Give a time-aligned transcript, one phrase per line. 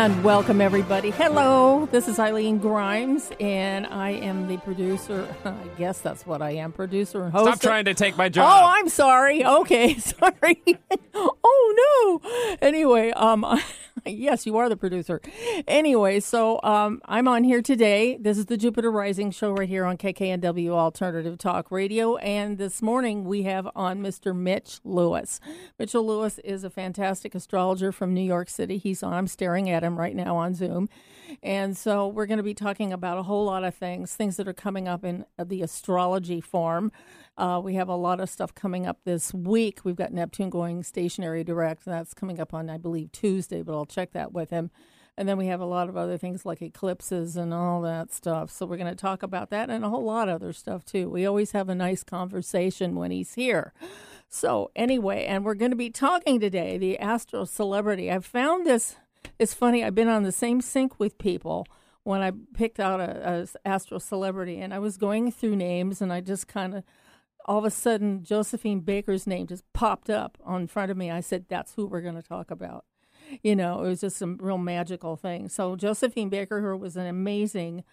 [0.00, 1.10] And welcome, everybody.
[1.10, 5.28] Hello, this is Eileen Grimes, and I am the producer.
[5.44, 7.58] I guess that's what I am producer and host.
[7.58, 8.48] Stop trying to take my job.
[8.50, 9.44] Oh, I'm sorry.
[9.44, 10.62] Okay, sorry.
[11.14, 12.56] oh, no.
[12.62, 13.44] Anyway, um,
[14.06, 15.20] yes, you are the producer.
[15.66, 18.16] Anyway, so um, I'm on here today.
[18.16, 22.16] This is the Jupiter Rising show right here on KKNW Alternative Talk Radio.
[22.16, 24.34] And this morning we have on Mr.
[24.34, 25.40] Mitch Lewis.
[25.78, 28.78] Mitchell Lewis is a fantastic astrologer from New York City.
[28.78, 30.88] He's on, I'm staring at him right now on Zoom.
[31.42, 34.48] And so we're going to be talking about a whole lot of things, things that
[34.48, 36.92] are coming up in the astrology form.
[37.40, 39.80] Uh, we have a lot of stuff coming up this week.
[39.82, 43.72] We've got Neptune going stationary direct, and that's coming up on, I believe, Tuesday, but
[43.72, 44.70] I'll check that with him.
[45.16, 48.50] And then we have a lot of other things like eclipses and all that stuff.
[48.50, 51.08] So we're going to talk about that and a whole lot of other stuff too.
[51.08, 53.72] We always have a nice conversation when he's here.
[54.28, 58.10] So, anyway, and we're going to be talking today the astro celebrity.
[58.10, 58.96] I've found this,
[59.38, 61.66] it's funny, I've been on the same sync with people
[62.02, 66.12] when I picked out a, a astro celebrity, and I was going through names, and
[66.12, 66.84] I just kind of,
[67.46, 71.10] all of a sudden, Josephine Baker's name just popped up on front of me.
[71.10, 72.84] I said, That's who we're going to talk about.
[73.42, 75.48] You know, it was just some real magical thing.
[75.48, 77.84] So, Josephine Baker, who was an amazing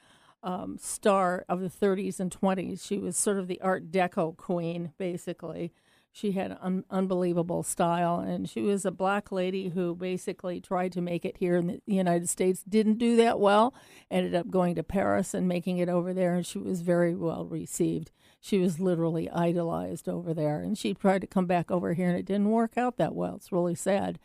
[0.43, 4.93] um, star of the 30s and 20s, she was sort of the Art Deco queen,
[4.97, 5.73] basically
[6.17, 11.01] she had un- unbelievable style, and she was a black lady who basically tried to
[11.01, 12.63] make it here in the United States.
[12.67, 13.73] Didn't do that well.
[14.09, 17.45] Ended up going to Paris and making it over there, and she was very well
[17.45, 18.11] received.
[18.39, 22.17] She was literally idolized over there, and she tried to come back over here, and
[22.17, 23.35] it didn't work out that well.
[23.35, 24.19] It's really sad.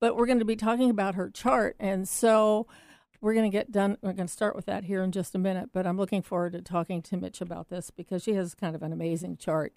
[0.00, 2.66] But we're going to be talking about her chart, and so
[3.20, 3.98] we're going to get done.
[4.00, 6.52] We're going to start with that here in just a minute, but I'm looking forward
[6.52, 9.74] to talking to Mitch about this because she has kind of an amazing chart.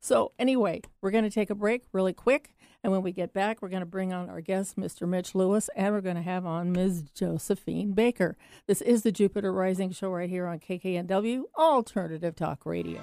[0.00, 2.55] So, anyway, we're going to take a break really quick.
[2.86, 5.08] And when we get back, we're going to bring on our guest, Mr.
[5.08, 7.02] Mitch Lewis, and we're going to have on Ms.
[7.12, 8.36] Josephine Baker.
[8.68, 13.02] This is the Jupiter Rising Show right here on KKNW Alternative Talk Radio.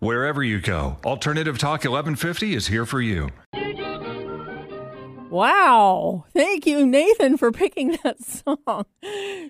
[0.00, 3.28] Wherever you go, Alternative Talk 1150 is here for you.
[5.28, 6.24] Wow.
[6.32, 8.86] Thank you, Nathan, for picking that song.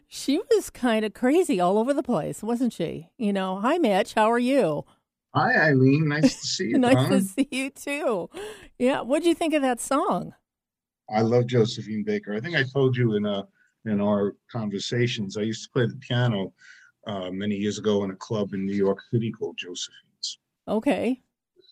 [0.08, 3.10] She was kind of crazy all over the place, wasn't she?
[3.16, 4.14] You know, hi, Mitch.
[4.14, 4.84] How are you?
[5.36, 6.08] Hi, Eileen.
[6.08, 6.78] Nice to see you.
[6.78, 8.28] nice to see you, too.
[8.76, 9.02] Yeah.
[9.02, 10.34] What'd you think of that song?
[11.14, 12.34] I love Josephine Baker.
[12.34, 13.46] I think I told you in, a,
[13.84, 16.52] in our conversations, I used to play the piano
[17.06, 20.09] uh, many years ago in a club in New York City called Josephine.
[20.70, 21.20] Okay.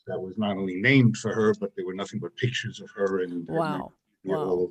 [0.06, 3.22] That was not only named for her, but there were nothing but pictures of her
[3.22, 3.92] and wow.
[4.24, 4.70] wow.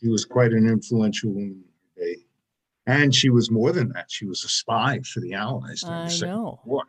[0.00, 1.64] She was quite an influential woman
[1.96, 2.26] in her day.
[2.86, 4.10] And she was more than that.
[4.10, 6.60] She was a spy for the Allies during I the Second know.
[6.64, 6.82] War.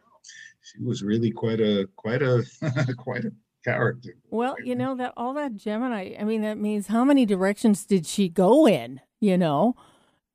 [0.62, 2.44] She was really quite a quite a
[2.98, 3.32] quite a
[3.64, 4.16] character.
[4.30, 6.16] Well, you know that all that Gemini.
[6.20, 9.00] I mean, that means how many directions did she go in?
[9.20, 9.76] You know,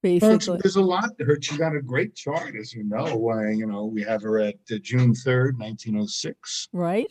[0.03, 0.59] basically.
[0.63, 1.39] There's a lot to her.
[1.41, 3.31] She got a great chart, as you know.
[3.31, 6.69] Uh, you know, we have her at uh, June 3rd, 1906.
[6.73, 7.11] Right.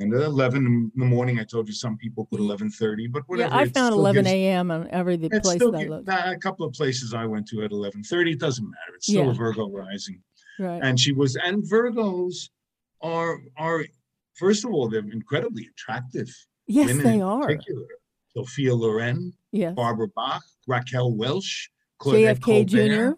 [0.00, 3.54] And at 11 in the morning, I told you some people put 11:30, but whatever.
[3.54, 4.70] Yeah, I found still 11 a.m.
[4.72, 6.08] on every the place that I looked.
[6.08, 8.32] a couple of places I went to at 11:30.
[8.32, 8.96] It doesn't matter.
[8.96, 9.30] It's still Yeah.
[9.30, 10.20] a Virgo rising,
[10.58, 10.80] Right.
[10.82, 11.36] and she was.
[11.36, 12.48] And Virgos
[13.00, 13.84] are are
[14.34, 16.28] first of all they're incredibly attractive.
[16.66, 17.56] yes, women they are.
[18.36, 19.74] Sophia Loren, Yes.
[19.76, 21.70] Barbara Bach, Raquel Welch,
[22.02, 23.16] JFK Jr.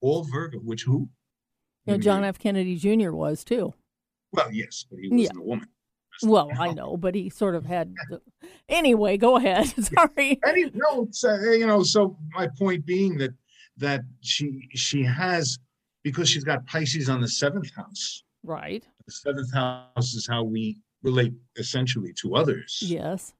[0.00, 0.58] All Virgo.
[0.58, 1.08] Which who?
[1.86, 2.38] Know, John F.
[2.38, 3.10] Kennedy Jr.
[3.10, 3.74] was too.
[4.32, 5.68] Well, yes, but he wasn't a woman.
[6.22, 7.94] Well, I know, but he sort of had.
[8.08, 8.20] The...
[8.68, 9.66] Anyway, go ahead.
[9.84, 10.40] Sorry.
[10.46, 11.82] Any, no, uh, you know.
[11.82, 13.32] So my point being that
[13.76, 15.58] that she she has
[16.02, 18.24] because she's got Pisces on the seventh house.
[18.42, 18.84] Right.
[19.06, 22.78] The seventh house is how we relate essentially to others.
[22.82, 23.34] Yes.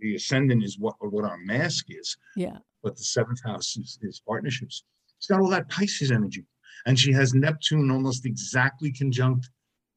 [0.00, 2.58] The ascendant is what what our mask is, Yeah.
[2.82, 4.84] But the seventh house is, is partnerships.
[5.18, 6.44] She's got all that Pisces energy,
[6.86, 9.48] and she has Neptune almost exactly conjunct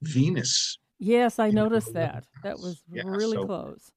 [0.02, 0.78] Venus.
[1.00, 2.26] Yes, I noticed that.
[2.44, 3.92] That was Yeah, really so close.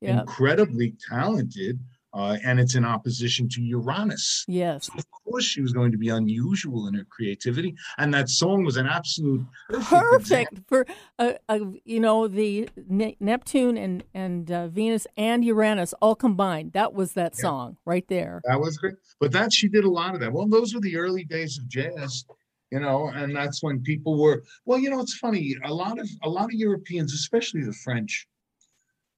[0.00, 0.20] Yeah.
[0.20, 1.78] Incredibly talented.
[2.14, 4.44] Uh, and it's in opposition to Uranus.
[4.48, 4.86] Yes.
[4.86, 8.64] So of course, she was going to be unusual in her creativity, and that song
[8.64, 9.90] was an absolute perfect.
[9.90, 10.64] Perfect example.
[10.66, 10.86] for
[11.18, 16.72] uh, uh, you know the Ne- Neptune and and uh, Venus and Uranus all combined.
[16.72, 17.42] That was that Yeah.
[17.42, 18.40] song right there.
[18.44, 20.32] That was great, but that she did a lot of that.
[20.32, 22.24] Well, those were the early days of jazz,
[22.70, 24.42] you know, and that's when people were.
[24.66, 25.56] Well, you know, it's funny.
[25.64, 28.26] A lot of a lot of Europeans, especially the French,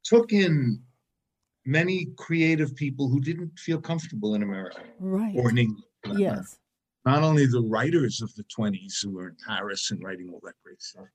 [0.04, 0.80] took in
[1.66, 5.34] many creative people who didn't feel comfortable in America Right.
[5.36, 5.84] or in England.
[6.02, 6.36] for that matter.
[6.40, 6.58] Yes.
[7.06, 10.54] not only the writers of the 20s who were in Paris and writing all that
[10.64, 11.08] great stuff,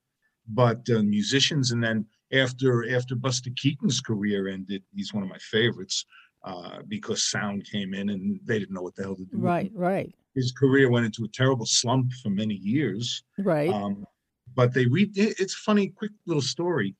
[0.48, 1.72] but uh, musicians.
[1.72, 6.06] And then after after Buster Keaton's career ended, he's one of my favorites
[6.44, 9.38] uh, because sound came in and they didn't know what the hell to do.
[9.38, 9.72] Right.
[9.74, 10.14] Right.
[10.36, 13.24] His career went into a terrible slump for many years.
[13.38, 13.70] Right.
[13.72, 14.06] Um,
[14.56, 16.96] but they read it- it's funny, quick little story.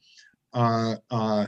[0.54, 1.48] Uh, uh,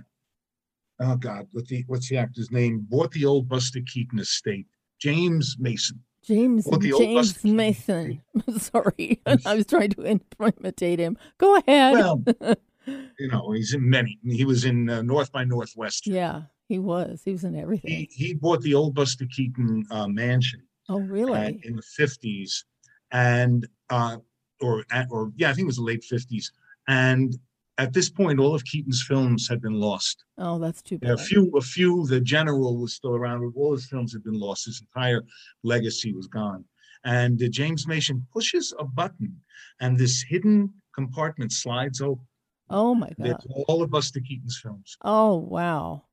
[1.01, 2.85] oh God, what the what's the actor's name?
[2.89, 4.67] Bought the old Buster Keaton estate.
[4.99, 5.99] James Mason.
[6.23, 7.43] James well, the old James.
[7.43, 8.21] Mason.
[8.57, 11.17] Sorry, I was trying to im- imitate him.
[11.39, 11.93] Go ahead.
[11.93, 12.23] Well,
[12.85, 14.19] you know, he's in many.
[14.23, 16.07] He was in uh, North by Northwest.
[16.07, 17.21] yeah, he was.
[17.25, 17.91] He was in everything.
[17.91, 21.59] He he bought the old Buster Keaton uh, mansion oh, uh, really?
[21.63, 22.65] in the fifties,
[23.11, 24.17] and uh,
[24.61, 26.51] or or yeah, I think it was the late fifties.
[26.87, 27.35] And
[27.77, 30.23] at this point, all of Keaton's films had been lost.
[30.37, 31.11] Oh, that's too bad.
[31.11, 32.05] A few, a few.
[32.05, 33.41] The General was still around.
[33.53, 34.65] but All his films had been lost.
[34.65, 35.23] His entire
[35.63, 36.65] legacy was gone.
[37.03, 39.35] And uh, James Mason pushes a button,
[39.79, 42.25] and this hidden compartment slides open.
[42.69, 43.27] Oh my God.
[43.27, 44.95] It's all of Buster Keaton's films.
[45.03, 46.03] Oh wow.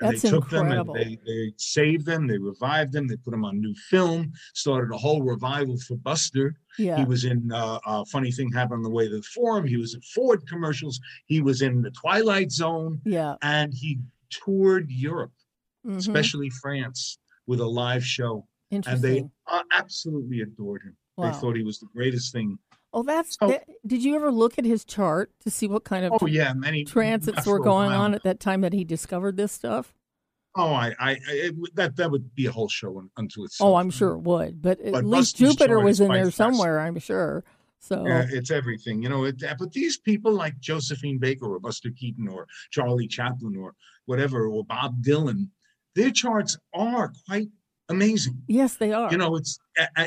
[0.00, 0.94] That's they took incredible.
[0.94, 4.32] them and they, they saved them, they revived them, they put them on new film,
[4.54, 6.54] started a whole revival for Buster.
[6.78, 6.98] Yeah.
[6.98, 9.66] He was in uh, a funny thing happened on the way to the forum.
[9.66, 11.00] He was in Ford commercials.
[11.24, 13.36] He was in the Twilight Zone, yeah.
[13.40, 14.00] and he
[14.30, 15.32] toured Europe,
[15.86, 15.96] mhm.
[15.96, 18.46] especially France, with a live show.
[18.70, 20.96] And they uh, absolutely adored him.
[21.16, 21.30] Wow.
[21.30, 22.58] They thought he was the greatest thing.
[22.96, 23.36] Oh, that's.
[23.38, 26.26] So- that- did you ever look at his chart to see what kind of Oh
[26.26, 29.92] yeah, many transits were going on at that time that he discovered this stuff?
[30.54, 33.68] Oh, I, I, it, that that would be a whole show un- unto itself.
[33.68, 36.80] Oh, I'm sure it would, but at But least Buster's Jupiter was in there somewhere.
[36.80, 37.44] I'm sure.
[37.78, 39.24] So Yeah, it's everything, you know.
[39.24, 43.74] It, but these people like Josephine Baker or Buster Keaton or Charlie Chaplin or
[44.06, 45.50] whatever or Bob Dylan,
[45.94, 47.48] their charts are quite
[47.88, 48.40] amazing.
[48.48, 49.10] yes, they are.
[49.10, 49.58] You know, it's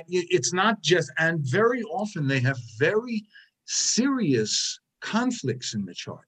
[0.09, 3.23] it's not just, and very often they have very
[3.65, 6.25] serious conflicts in the chart,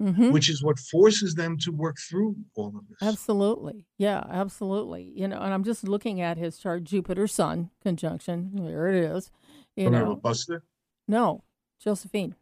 [0.00, 2.98] hmm which is what forces them to work through all of this.
[3.02, 3.86] Absolutely.
[3.98, 5.12] Yeah, absolutely.
[5.16, 8.50] You know, and I'm just looking at his chart, Jupiter Sun conjunction.
[8.54, 9.30] There it is.
[9.76, 10.62] You know, Buster?
[11.08, 11.42] no,
[11.82, 12.34] Josephine.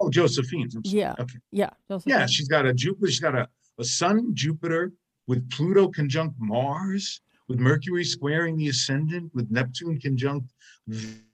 [0.00, 0.68] Oh, Josephine.
[0.82, 1.14] Yeah.
[1.18, 1.38] Okay.
[1.52, 2.18] Yeah, Josephine.
[2.18, 3.06] Yeah, she's got a Jupiter.
[3.10, 3.46] She's got a,
[3.78, 4.92] a Sun, Jupiter,
[5.28, 10.52] with Pluto conjunct Mars, with Mercury squaring the ascendant, with Neptune conjunct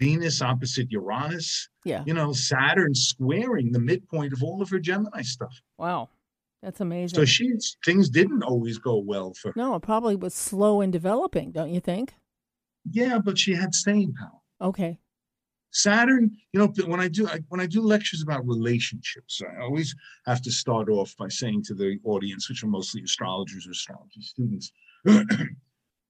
[0.00, 1.68] Venus opposite Uranus.
[1.84, 2.02] yeah.
[2.06, 5.60] You know, Saturn squaring the midpoint of all of her Gemini stuff.
[5.76, 6.08] Wow,
[6.62, 7.14] that's amazing.
[7.16, 9.54] So she's things didn't always go well for her.
[9.56, 12.14] no, it probably was slow in developing, don't you think?
[12.90, 14.40] Yeah, but she had staying power.
[14.68, 14.98] Okay.
[15.72, 19.94] Saturn, you know, when I do I, when I do lectures about relationships, I always
[20.24, 24.22] have to start off by saying to the audience, which are mostly astrologers or astrology
[24.22, 24.72] students,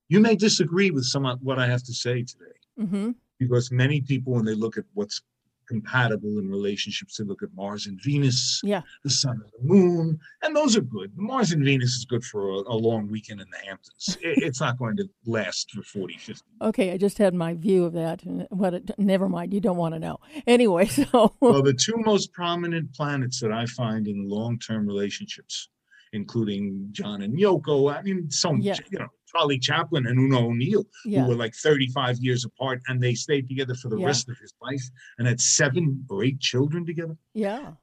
[0.08, 3.10] you may disagree with some of what I have to say today, Mm-hmm.
[3.38, 5.22] because many people, when they look at what's
[5.66, 8.82] compatible in relationships, they look at Mars and Venus, Yeah.
[9.02, 11.10] the Sun and the Moon, and those are good.
[11.16, 14.16] Mars and Venus is good for a, a long weekend in the Hamptons.
[14.22, 17.84] It- it's not going to last for 40, 50 Okay, I just had my view
[17.84, 18.22] of that.
[18.24, 18.74] and What?
[18.74, 19.52] It, never mind.
[19.52, 20.18] You don't want to know.
[20.46, 25.68] Anyway, so well, the two most prominent planets that I find in long-term relationships,
[26.16, 28.76] including John and Yoko, I mean, some, Yeah.
[28.90, 33.00] you know, Charlie Chaplin and Oona O'Neill, yeah, who were like 35 years apart, and
[33.02, 34.06] they stayed together for the Yeah.
[34.06, 34.82] rest of his life
[35.18, 37.16] and had seven or eight children together.
[37.34, 37.74] yeah,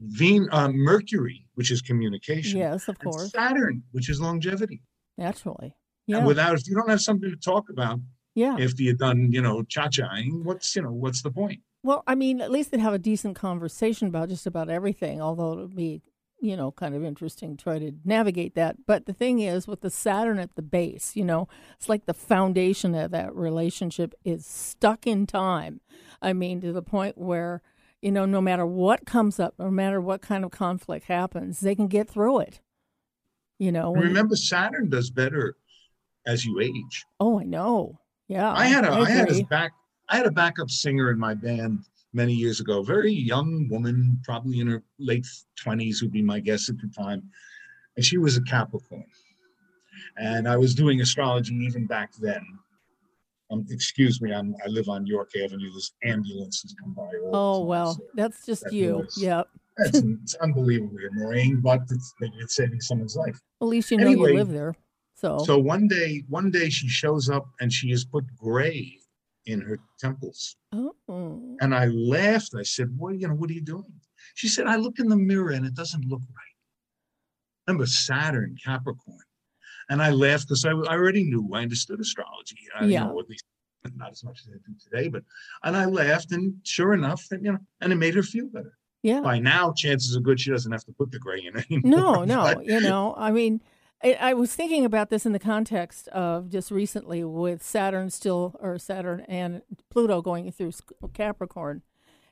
[0.00, 4.82] Ven- uh, Mercury, which is communication, yes, of course, Saturn, which is longevity.
[5.18, 5.76] naturally.
[6.08, 8.00] And Yeah, without, if you don't have something to talk about
[8.34, 8.56] yeah.
[8.58, 11.60] If you're done, you know, cha-chaing, what's, you know, what's the point?
[11.82, 15.52] Well, I mean, at least they'd have a decent conversation about just about everything, although
[15.52, 16.00] it would be,
[16.42, 18.84] you know, kind of interesting try to navigate that.
[18.84, 22.12] But the thing is, with the Saturn at the base, you know, it's like the
[22.12, 25.80] foundation of that relationship is stuck in time.
[26.20, 27.62] I mean, to the point where,
[28.02, 31.76] you know, no matter what comes up, no matter what kind of conflict happens, they
[31.76, 32.60] can get through it.
[33.60, 35.56] You know, Remember, Saturn does better
[36.26, 37.06] as you age.
[37.20, 38.00] oh, I know.
[38.26, 38.52] Yeah.
[38.52, 39.72] I had a I, had a back
[40.08, 42.82] I had a backup singer in my band many years ago.
[42.82, 45.26] Very young woman, probably in her late
[45.56, 47.22] twenties, would be my guess at the time,
[47.96, 49.04] and she was a Capricorn.
[50.16, 52.44] and I was doing astrology even back then.
[53.50, 55.70] Um, excuse me, I'm, I live on York Avenue.
[55.70, 57.10] There's ambulances come by.
[57.32, 59.06] Oh well, so that's just that you.
[59.16, 59.48] Yep.
[59.78, 63.38] It's, it's unbelievably annoying, but it's, it's saving someone's life.
[63.60, 64.74] At least you know Anyway, you live there.
[65.14, 68.98] So, So one day, one day she shows up and she has put gray
[69.46, 70.56] in her temples.
[70.72, 72.52] oh, And I laughed.
[72.58, 73.34] I said, "What you know?
[73.34, 73.92] What are you doing?"
[74.34, 76.56] She said, "I look in the mirror and it doesn't look right."
[77.66, 79.18] Remember Saturn, Capricorn,
[79.88, 82.56] and I laughed because I, I already knew I understood astrology.
[82.78, 83.02] I, Yeah.
[83.06, 83.44] You know, at least
[83.96, 85.22] not as much as I do today, but
[85.64, 88.76] and I laughed, and sure enough, you know, and it made her feel better.
[89.02, 89.20] yeah.
[89.20, 91.90] By now, chances are good she doesn't have to put the gray in anymore.
[92.00, 93.60] No, no, but- you know, I mean,
[94.02, 98.56] I, I was thinking about this in the context of just recently with Saturn still,
[98.60, 100.72] or Saturn and Pluto going through
[101.12, 101.82] Capricorn.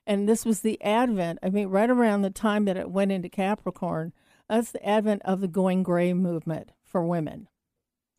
[0.07, 3.29] And this was the advent, I mean, right around the time that it went into
[3.29, 4.13] Capricorn,
[4.49, 7.49] that's the advent of the going gray movement for women.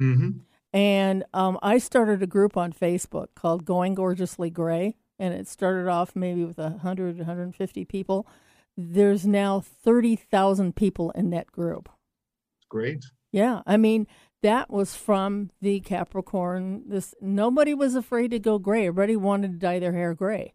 [0.01, 0.41] Mhm.
[0.73, 5.89] And um, I started a group on Facebook called Going Gorgeously Gray, and it started
[5.89, 8.25] off maybe with 100, 150 people.
[8.77, 11.89] There's now 30,000 people in that group.
[12.69, 13.03] Great.
[13.31, 14.07] Yeah, I mean,
[14.41, 16.83] that was from the Capricorn.
[16.87, 18.87] This nobody was afraid to go gray.
[18.87, 20.53] Everybody wanted to dye their hair gray,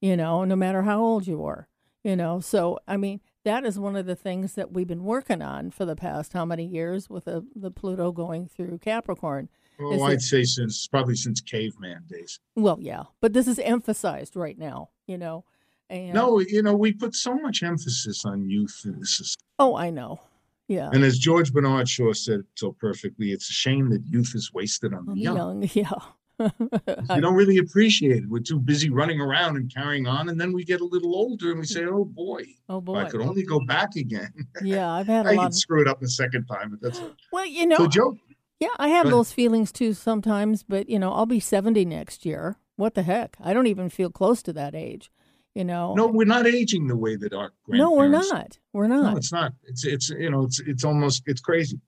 [0.00, 1.68] you know, no matter how old you were,
[2.02, 2.40] you know.
[2.40, 5.84] So, I mean, that is one of the things that we've been working on for
[5.84, 9.48] the past how many years with the, the Pluto going through Capricorn.
[9.80, 12.40] Oh, Is I'd it- say since probably since caveman days.
[12.56, 15.44] Well, yeah, but this is emphasized right now, you know.
[15.88, 19.36] And No, you know, we put so much emphasis on youth in this society.
[19.60, 20.20] oh, I know,
[20.68, 24.52] yeah, And as George Bernard Shaw said so perfectly, it's a shame that youth is
[24.52, 25.36] wasted on the young.
[25.62, 25.90] young, yeah.
[26.38, 28.28] We don't really appreciate it.
[28.28, 31.50] We're too busy running around and carrying on, and then we get a little older
[31.50, 34.32] and we say, "Oh boy, oh boy, I could only go back again."
[34.62, 35.42] yeah, I've had a I lot.
[35.44, 37.00] could Of, screw it up a second time, but that's
[37.32, 37.86] well, you know, so.
[37.88, 38.16] Joe,
[38.60, 42.56] Yeah, I have those feelings too sometimes, but you know, I'll be 70 next year.
[42.76, 43.36] What the heck?
[43.42, 45.10] I don't even feel close to that age,
[45.58, 45.92] you know.
[45.94, 48.56] no, we're not aging the way that our No, we're not.
[48.72, 49.52] We're not No, it's not.
[49.64, 51.80] It's it's you know it's it's almost it's crazy.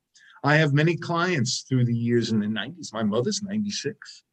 [0.43, 2.93] I have many clients through the years in the '90s.
[2.93, 4.25] My mother's 96,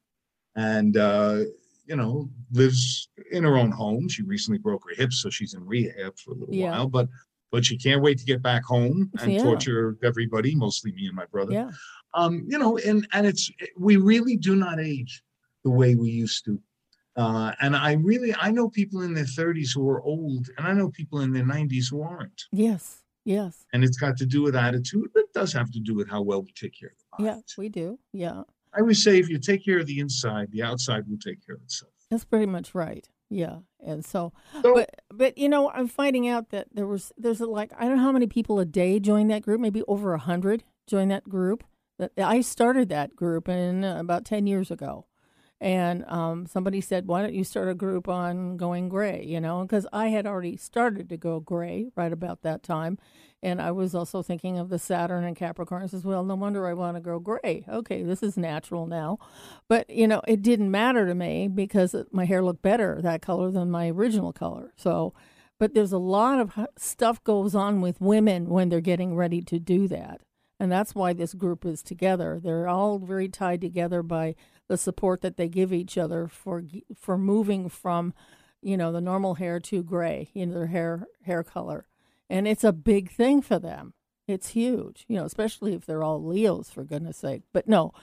[0.56, 1.42] and uh,
[1.86, 4.10] you know lives in her own home.
[4.10, 6.72] She recently broke her hip, so she's in rehab for a little Yeah.
[6.72, 6.88] while.
[6.88, 7.08] But
[7.52, 9.44] but she can't wait to get back home and Yeah.
[9.44, 11.54] torture everybody, mostly me and my brother.
[11.54, 11.72] yeah.
[12.16, 15.22] Um, you know, and and it's we really do not age
[15.64, 16.60] the way we used to.
[17.18, 20.74] Uh, and I really I know people in their 30s who are old, and I
[20.74, 23.04] know people in their 90s who aren't Yes.
[23.26, 23.66] Yes.
[23.74, 25.10] and it's got to do with attitude.
[25.14, 27.32] But it does have to do with how well we take care of the Yeah,
[27.32, 27.44] mind.
[27.58, 28.00] we do.
[28.14, 28.44] Yeah.
[28.74, 31.56] I always say if you take care of the inside, the outside will take care
[31.56, 31.92] of itself.
[32.12, 33.10] That's pretty much right.
[33.30, 33.60] Yeah.
[33.86, 34.32] And so
[34.62, 37.86] So, but but you know, I'm finding out that there was there's a, like I
[37.88, 41.08] don't know how many people a day join that group, maybe over a 100 join
[41.10, 41.64] that group.
[42.00, 45.07] That I started that group in uh, about 10 years ago.
[45.60, 49.64] And um, somebody said, "Why don't you start a group on going gray?" You know,
[49.64, 53.00] because I had already started to go gray right about that time,
[53.42, 55.82] and I was also thinking of the Saturn and Capricorn.
[55.82, 57.66] I says, "Well, no wonder I want to go gray.
[57.68, 59.18] Okay, this is natural now."
[59.68, 63.50] But you know, it didn't matter to me because my hair looked better that color
[63.50, 64.74] than my original color.
[64.76, 65.16] So,
[65.58, 69.58] but there's a lot of stuff goes on with women when they're getting ready to
[69.58, 70.22] do that,
[70.60, 72.40] and that's why this group is together.
[72.40, 74.36] They're all very tied together by
[74.68, 76.64] the support that they give each other for
[76.96, 78.14] for moving from,
[78.62, 81.88] you know, the normal hair to gray in their hair hair color,
[82.30, 83.94] and it's a big thing for them.
[84.28, 87.44] It's huge, you know, especially if they're all Leos, for goodness sake.
[87.54, 87.94] But no,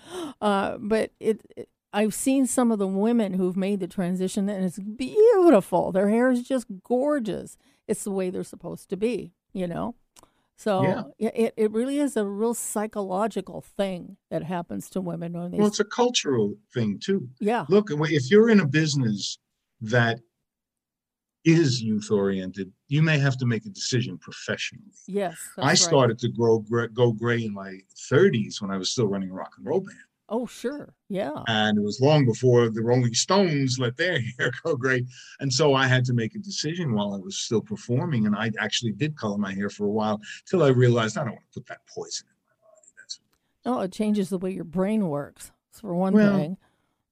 [0.40, 1.68] uh, but it, it.
[1.92, 5.92] I've seen some of the women who've made the transition, and it's beautiful.
[5.92, 7.56] Their hair is just gorgeous.
[7.86, 9.94] It's the way they're supposed to be, you know.
[10.56, 10.82] So
[11.18, 11.30] Yeah.
[11.30, 15.58] it it really is a real psychological thing that happens to women when they.
[15.58, 17.28] well, it's a cultural thing too.
[17.40, 19.38] yeah, Look, if you're in a business
[19.80, 20.20] that
[21.44, 24.94] is youth oriented, you may have to make a decision professionally.
[25.06, 25.36] yes.
[25.58, 25.78] I right.
[25.78, 27.80] started to grow gr- go gray in my
[28.10, 29.98] 30s when I was still running a rock and roll band.
[30.28, 30.94] Oh, sure.
[31.08, 31.42] Yeah.
[31.48, 35.04] and it was long before the Rolling Stones let their hair go gray.
[35.40, 38.50] And so I had to make a decision while I was still performing, and I
[38.58, 41.60] actually did color my hair for a while till I realized I don't want to
[41.60, 42.88] put that poison in my body.
[42.98, 43.20] That's
[43.66, 45.52] Oh, it changes the way your brain works.
[45.72, 46.56] For one Well, thing.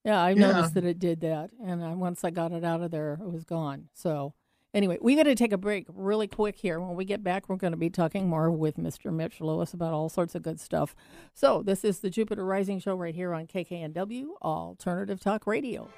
[0.05, 0.53] Yeah, I yeah.
[0.53, 3.31] noticed that it did that, and I, once I got it out of there, it
[3.31, 3.89] was gone.
[3.93, 4.35] So,
[4.75, 6.81] anyway, we got to take a break really quick here.
[6.81, 9.13] When we get back, we're going to be talking more with Mr.
[9.13, 10.95] Mitch Lewis about all sorts of good stuff.
[11.35, 15.89] So, this is the Jupiter Rising Show right here on KKNW Alternative Talk Radio.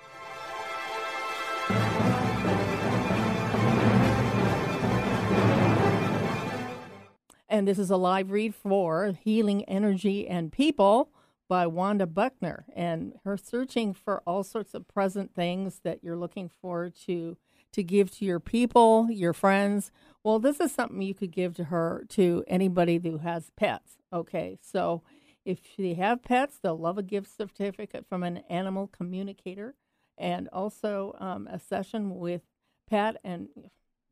[7.49, 11.11] And this is a live read for Healing Energy and People
[11.49, 12.65] by Wanda Buckner.
[12.75, 17.37] And her searching for all sorts of present things that you're looking for to
[17.75, 19.91] to give to your people, your friends.
[20.23, 23.99] Well, this is something you could give to her to anybody who has pets.
[24.13, 25.03] Okay, so
[25.45, 29.75] if they have pets, they'll love a gift certificate from an animal communicator,
[30.17, 32.43] and also um, a session with
[32.89, 33.49] pet and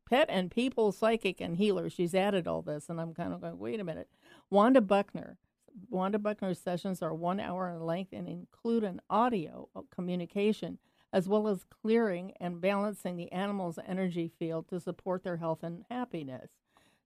[0.09, 1.89] pet and people psychic and healer.
[1.89, 4.09] She's added all this, and I'm kind of going, wait a minute.
[4.49, 5.37] Wanda Buckner.
[5.89, 10.77] Wanda Buckner's sessions are one hour in length and include an audio communication
[11.13, 15.85] as well as clearing and balancing the animal's energy field to support their health and
[15.89, 16.49] happiness.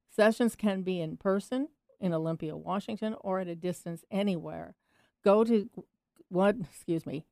[0.09, 1.67] Sessions can be in person
[1.99, 4.75] in Olympia, Washington, or at a distance anywhere.
[5.23, 5.69] Go to
[6.29, 7.23] what excuse me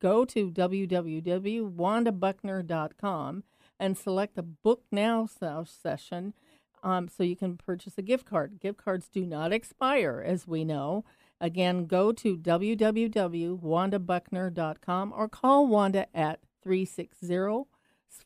[0.00, 3.44] go to www.wandabuckner.com
[3.78, 5.24] and select the book now
[5.64, 6.34] session
[6.82, 10.64] um, so you can purchase a gift card gift cards do not expire as we
[10.64, 11.04] know
[11.40, 17.26] Again, go to www.wandabuckner.com or call Wanda at 360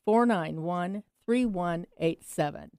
[0.04, 2.70] 491 3187.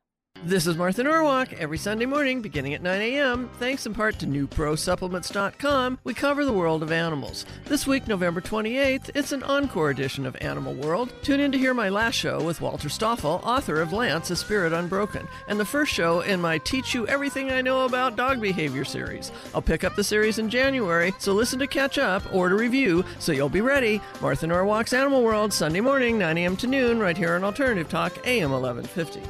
[0.43, 1.53] This is Martha Norwalk.
[1.53, 6.53] Every Sunday morning, beginning at 9 a.m., thanks in part to NuProSupplements.com, we cover the
[6.53, 7.45] world of animals.
[7.63, 11.11] This week, November 28th, it's an encore edition of Animal World.
[11.23, 14.71] Tune in to hear my last show with Walter Stoffel, author of Lance, A Spirit
[14.71, 18.85] Unbroken, and the first show in my Teach You Everything I Know About Dog Behavior
[18.85, 19.31] series.
[19.55, 23.03] I'll pick up the series in January, so listen to catch up or to review
[23.17, 23.99] so you'll be ready.
[24.21, 26.57] Martha Norwalk's Animal World, Sunday morning, 9 a.m.
[26.57, 29.21] to noon, right here on Alternative Talk, AM 1150.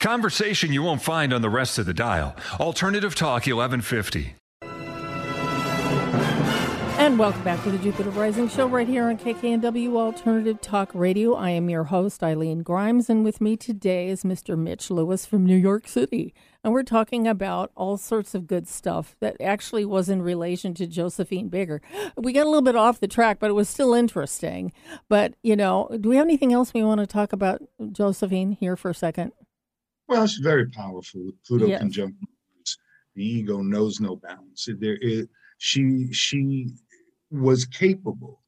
[0.00, 2.34] Conversation you won't find on the rest of the dial.
[2.58, 4.34] Alternative Talk 1150.
[6.98, 11.34] And welcome back to the Jupiter Rising Show right here on KKNW Alternative Talk Radio.
[11.34, 14.56] I am your host, Eileen Grimes, and with me today is Mr.
[14.56, 16.32] Mitch Lewis from New York City.
[16.64, 20.86] And we're talking about all sorts of good stuff that actually was in relation to
[20.86, 21.82] Josephine Baker.
[22.16, 24.72] We got a little bit off the track, but it was still interesting.
[25.10, 27.60] But, you know, do we have anything else we want to talk about
[27.92, 29.32] Josephine here for a second?
[30.10, 31.24] Well, she's very powerful.
[31.24, 31.80] With Pluto yes.
[31.80, 32.16] conjunct
[33.14, 34.68] the ego knows no bounds.
[34.78, 35.26] There is
[35.58, 36.68] she she
[37.30, 38.40] was capable.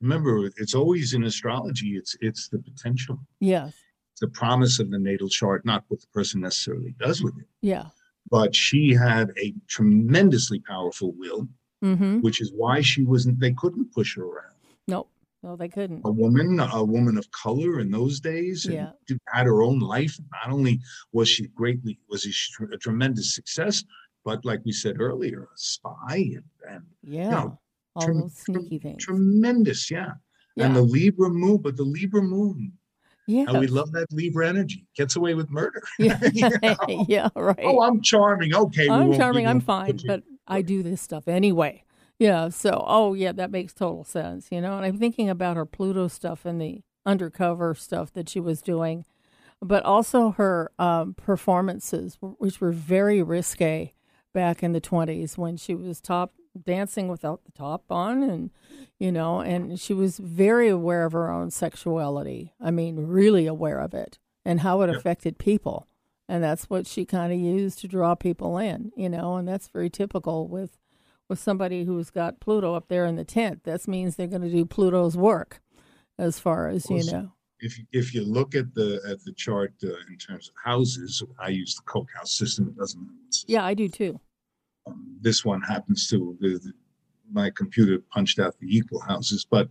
[0.00, 1.96] Remember, it's always in astrology.
[1.96, 3.18] It's it's the potential.
[3.40, 3.72] Yes.
[4.12, 7.46] It's the promise of the natal chart, not what the person necessarily does with it.
[7.60, 7.86] Yeah.
[8.28, 11.46] But she had a tremendously powerful will,
[11.84, 12.20] mm-hmm.
[12.20, 13.38] which is why she wasn't.
[13.38, 14.54] They couldn't push her around.
[14.88, 15.08] Nope.
[15.46, 16.02] No, they couldn't.
[16.04, 18.90] A woman, a woman of color in those days, yeah.
[19.32, 20.18] had her own life.
[20.32, 20.80] Not only
[21.12, 23.84] was she greatly was she a tremendous success,
[24.24, 27.60] but like we said earlier, a spy and, and yeah, you know,
[27.94, 29.04] all those sneaky things.
[29.04, 30.14] Tremendous, yeah.
[30.56, 30.66] yeah.
[30.66, 32.72] And the Libra moon, but the Libra moon.
[33.28, 34.84] Yeah, and we love that Libra energy.
[34.96, 35.80] Gets away with murder.
[36.00, 37.04] Yeah, you know?
[37.08, 37.60] yeah, right.
[37.62, 38.52] Oh, I'm charming.
[38.52, 39.46] Okay, I'm charming.
[39.46, 41.84] I'm fine, but I do this stuff anyway.
[42.18, 42.48] Yeah.
[42.48, 44.76] So, oh, yeah, that makes total sense, you know.
[44.76, 49.04] And I'm thinking about her Pluto stuff and the undercover stuff that she was doing,
[49.60, 53.92] but also her um, performances, which were very risque
[54.32, 58.50] back in the 20s when she was top dancing without the top on and
[58.98, 63.78] you know and she was very aware of her own sexuality i mean really aware
[63.78, 65.86] of it and how it affected people
[66.28, 69.68] and that's what she kind of used to draw people in you know and that's
[69.68, 70.78] very typical with
[71.28, 73.64] with somebody who's got Pluto up there in the tent.
[73.64, 75.60] That means they're going to do Pluto's work,
[76.18, 77.32] as far as well, you know.
[77.58, 81.48] If if you look at the at the chart uh, in terms of houses, I
[81.48, 82.68] use the Koch house system.
[82.68, 83.08] It doesn't.
[83.46, 84.20] Yeah, I do too.
[84.86, 86.72] Um, this one happens to the, the,
[87.32, 89.68] my computer punched out the equal houses, but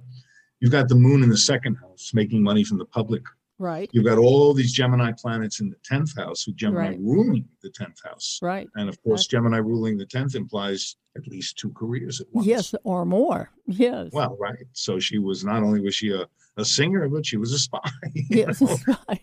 [0.59, 3.23] you've got the moon in the second house, making money from the public
[3.57, 3.89] Right.
[3.93, 6.99] You've got all these Gemini planets in the 10th house, with Gemini right.
[6.99, 8.39] ruling the 10th house.
[8.41, 8.67] Right.
[8.75, 12.45] And of course, Gemini ruling the 10th implies at least two careers at once.
[12.45, 13.49] Yes, or more.
[13.65, 14.09] Yes.
[14.11, 14.65] Well, right.
[14.73, 16.25] So she was not only was she a,
[16.57, 17.89] a singer, but she was a spy.
[18.29, 19.21] Yes, a spy.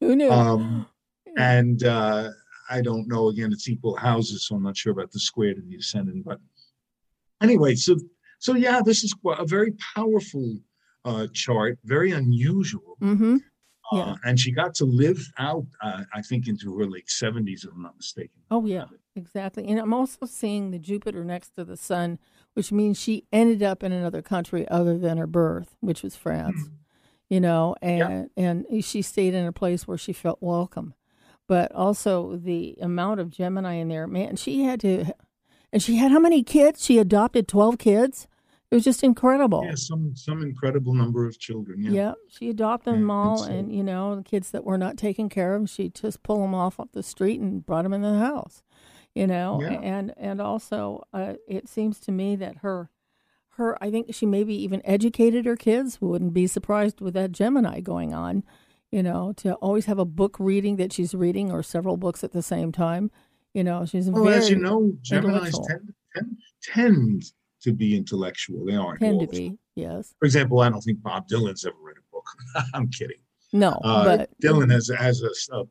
[0.00, 0.30] Who knew?
[0.30, 0.86] Um,
[1.36, 2.30] and uh,
[2.68, 3.28] I don't know.
[3.28, 6.24] Again, it's equal houses, so I'm not sure about the square to the ascendant.
[6.24, 6.40] But
[7.40, 7.96] anyway, so
[8.40, 10.58] so yeah, this is a very powerful
[11.04, 12.96] uh, chart, very unusual.
[13.00, 13.36] Mm-hmm.
[13.92, 14.02] Yeah.
[14.02, 17.72] Uh, and she got to live out, uh, I think, into her late 70s, if
[17.72, 18.40] I'm not mistaken.
[18.50, 19.66] Oh, yeah, exactly.
[19.66, 22.18] And I'm also seeing the Jupiter next to the Sun,
[22.54, 26.60] which means she ended up in another country other than her birth, which was France.
[26.60, 26.74] Mm-hmm.
[27.28, 28.44] You know, and yeah.
[28.44, 30.94] and she stayed in a place where she felt welcome,
[31.46, 34.34] but also the amount of Gemini in there, man.
[34.34, 35.14] She had to,
[35.72, 36.84] and she had how many kids?
[36.84, 38.26] She adopted twelve kids
[38.70, 39.64] It was just incredible.
[39.64, 41.82] Yeah, some some incredible number of children.
[41.82, 41.90] Yeah.
[41.90, 44.96] Yeah, she adopted them Yeah, all, so- and you know the kids that were not
[44.96, 48.02] taken care of, she just pull them off off the street and brought them in
[48.02, 48.62] the house.
[49.14, 49.80] You know, Yeah.
[49.80, 52.90] and and also uh, it seems to me that her,
[53.54, 56.00] her I think she maybe even educated her kids.
[56.00, 58.44] Wouldn't be surprised with that Gemini going on.
[58.92, 62.30] You know, to always have a book reading that she's reading or several books at
[62.32, 63.10] the same time.
[63.52, 68.64] You know, she's Well, very as you know, Gemini's tend, tend tend to be intellectual.
[68.64, 69.02] They aren't.
[69.02, 69.58] all to be.
[69.74, 70.14] Yes.
[70.18, 72.26] For example, I don't think Bob Dylan's ever read a book.
[72.74, 73.18] I'm kidding.
[73.52, 75.64] No, Uh, but Dylan has has a, a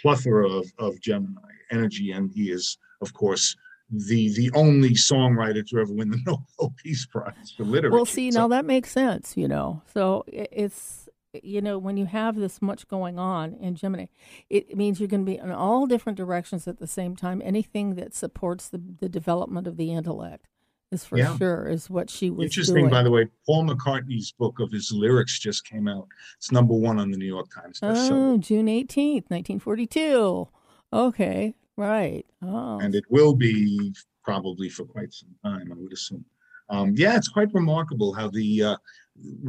[0.00, 3.56] plethora of, of Gemini energy, and he is, of course,
[3.90, 7.94] the the only songwriter to ever win the Nobel Peace Prize for literature.
[7.94, 9.82] Well, see, So- now that makes sense, you know.
[9.94, 11.08] So it's,
[11.42, 14.06] you know, when you have this much going on in Gemini,
[14.50, 17.40] it means you're going to be in all different directions at the same time.
[17.42, 20.48] Anything that supports the, the development of the intellect
[20.92, 21.36] is for Yeah.
[21.38, 22.90] sure is what she was Interesting, doing.
[22.90, 23.26] by the way.
[23.46, 26.06] Paul McCartney's book of his lyrics just came out.
[26.36, 30.48] It's number one on the New York Times bestseller, oh, June 18th, 1942.
[30.92, 32.24] Okay, right.
[32.42, 36.24] Oh, and it will be probably for quite some time, I would assume.
[36.68, 38.76] Um, yeah, it's quite remarkable how the, uh,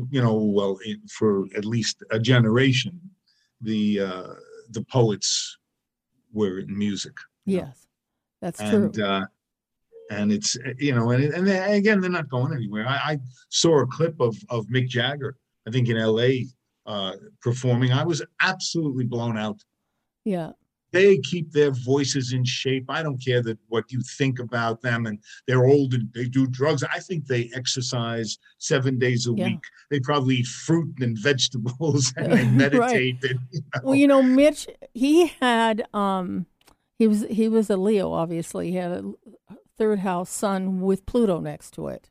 [0.10, 3.00] you know, well, it, for at least a generation,
[3.62, 4.34] the uh,
[4.72, 5.58] the poets
[6.34, 7.14] were in music.
[7.46, 7.88] yes,
[8.42, 8.92] that's true.
[9.04, 9.26] uh,
[10.12, 12.86] and it's you know and and they, again they're not going anywhere.
[12.88, 13.18] I, I
[13.50, 15.36] saw a clip of of Mick Jagger,
[15.68, 16.48] I think in L.A.
[16.86, 17.92] Uh, performing.
[17.94, 19.60] I was absolutely blown out.
[20.26, 20.52] yeah,
[20.92, 22.86] They keep their voices in shape.
[22.90, 26.46] I don't care that what you think about them, and they're old and they do
[26.46, 26.84] drugs.
[26.84, 29.46] I think they exercise seven days a Yeah.
[29.48, 29.64] week.
[29.92, 32.52] They probably eat fruit and vegetables and they Right.
[32.52, 33.24] meditate.
[33.24, 33.82] and, you know.
[33.84, 36.48] Well, you know, Mitch, he had um
[37.00, 38.72] he was he was a Leo, obviously.
[38.72, 39.04] He had a
[39.78, 42.10] third house sun with Pluto next to it.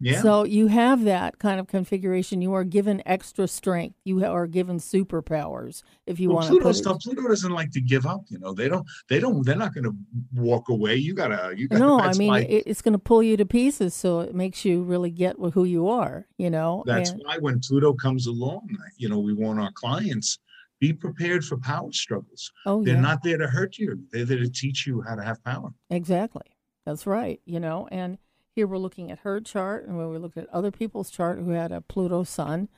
[0.00, 0.20] yeah.
[0.22, 2.42] So you have that kind of configuration.
[2.42, 3.96] You are given extra strength.
[4.04, 7.00] You are given superpowers if you well, want to Pluto put stuff.
[7.00, 8.22] Pluto doesn't like to give up.
[8.28, 8.86] You know, they don't.
[9.08, 9.44] They don't.
[9.46, 9.94] They're not going to
[10.34, 10.96] walk away.
[10.96, 11.54] You gotta.
[11.56, 11.80] You gotta.
[11.80, 14.82] No, I mean why, it's going to pull you to pieces, so it makes you
[14.82, 16.26] really get who you are.
[16.38, 20.38] You know, that's And- why when Pluto comes along, you know, we want our clients
[20.80, 22.50] be prepared for power struggles.
[22.66, 24.00] oh They're yeah, not there to hurt you.
[24.10, 25.70] They're there to teach you how to have power.
[25.90, 26.42] Exactly.
[26.84, 27.40] That's right.
[27.44, 28.18] You know, and
[28.54, 31.50] here we're looking at her chart, and when we looked at other people's chart who
[31.50, 32.68] had a Pluto sun,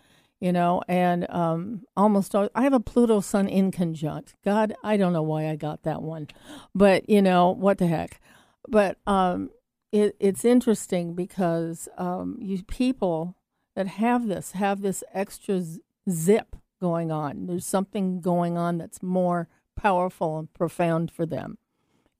[0.40, 4.34] you know, and um, almost all, I have a Pluto sun in conjunct.
[4.44, 6.28] God, I don't know why I got that one,
[6.74, 8.20] but you know what the heck.
[8.68, 9.50] But um,
[9.90, 13.36] it, it's interesting because um, you people
[13.74, 15.62] that have this have this extra
[16.10, 17.46] zip going on.
[17.46, 21.58] There's something going on that's more powerful and profound for them.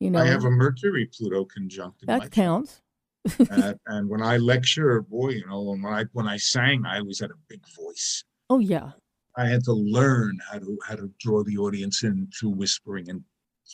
[0.05, 2.07] You know, I have a Mercury Pluto conjunct.
[2.07, 2.83] That counts.
[3.51, 7.21] Uh, and when I lecture, boy, you know, when I when I sang, I always
[7.21, 8.23] had a big voice.
[8.51, 8.91] Oh yeah,
[9.35, 13.25] I had to learn how to how to draw the audience in through whispering and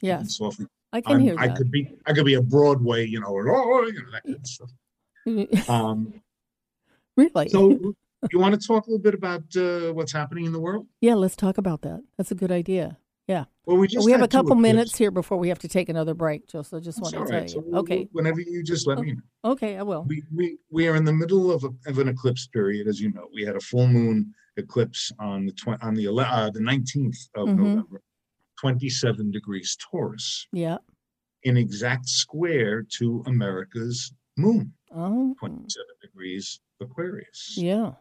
[0.02, 0.66] yeah, softly.
[0.92, 3.50] I can I'm- hear I could be I could be a Broadway, you know, or,
[3.50, 4.70] oh, you know that kind of stuff.
[5.68, 6.22] Um,
[7.16, 7.48] really?
[7.48, 7.70] so
[8.30, 10.86] you want to talk a little bit about uh, what's happening in the world?
[11.00, 12.04] yeah, let's talk about that.
[12.16, 12.98] That's a good idea.
[13.30, 15.88] Yeah, Well, we just we have a couple minutes here before we have to take
[15.88, 16.62] another break, Joe.
[16.62, 17.42] So I just want to tell right.
[17.44, 17.48] you.
[17.48, 19.52] So we'll- okay, Whenever you just let me know.
[19.52, 20.02] okay, I will.
[20.08, 23.12] We, we, we are in the middle of, a, of an eclipse period, as you
[23.12, 23.28] know.
[23.32, 27.18] We had a full moon eclipse on the tw- on the ele- uh, the 19th
[27.36, 27.56] of Mhm.
[27.58, 28.02] November,
[28.58, 30.78] 27 degrees Taurus, Yeah.
[31.44, 35.34] in exact square to America's moon, Oh.
[35.38, 37.54] 27 degrees Aquarius.
[37.56, 37.92] Yeah.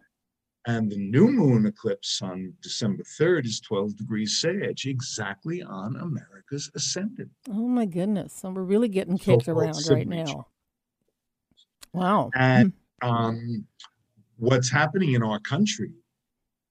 [0.67, 6.69] And the new moon eclipse on December 3rd is 12 degrees Sag, exactly on America's
[6.75, 7.29] ascendant.
[7.49, 8.33] Oh my goodness.
[8.33, 10.47] So we're really getting kicked called around right now.
[11.93, 12.29] Wow.
[12.35, 13.65] And um,
[14.37, 15.91] what's happening in our country,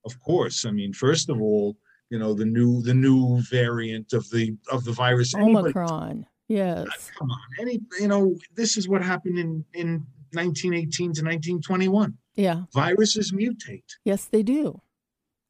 [0.05, 1.77] of course, I mean, first of all,
[2.11, 5.35] you know, the new the new variant of the of the virus.
[5.35, 6.27] Anybody- Omicron.
[6.49, 7.11] Yes.
[7.19, 12.17] Come on, any you know, this is what happened in in 1918 to 1921.
[12.39, 12.63] Yeah.
[12.73, 13.83] Viruses mutate.
[14.05, 14.81] Yes, they do.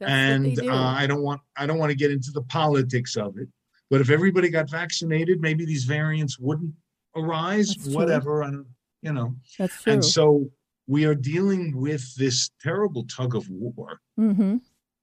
[0.00, 0.70] That's and they do.
[0.70, 3.48] uh, I don't want I don't want to get into the politics of it.
[3.90, 6.72] But if everybody got vaccinated, maybe these variants wouldn't
[7.14, 7.74] arise.
[7.74, 8.66] That's whatever, don't,
[9.02, 9.34] you know.
[9.58, 9.92] That's true.
[9.94, 10.50] And so
[10.86, 14.56] we are dealing with this terrible tug of war mm-hmm.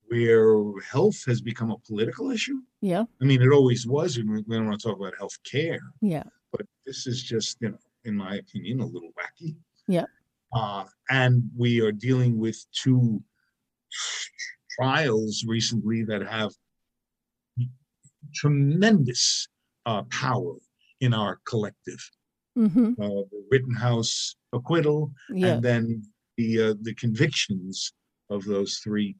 [0.08, 2.60] where health has become a political issue.
[2.82, 3.06] Yeah.
[3.21, 5.82] I mean, it always was, and we we don't want to talk about health care,
[6.02, 6.24] Yeah.
[6.52, 9.56] but this is just, you know, in my opinion, a little wacky.
[9.88, 10.06] Yeah.
[10.56, 13.22] Uh, and we are dealing with two
[14.80, 16.52] trials recently that have
[18.34, 19.48] tremendous
[19.86, 20.54] uh, power
[21.02, 22.00] in our collective.
[22.58, 22.94] Mm-hmm.
[23.02, 25.56] Uh, the Rittenhouse acquittal, Yeah.
[25.56, 26.04] and then
[26.38, 27.91] the uh, the convictions
[28.30, 29.18] of those three,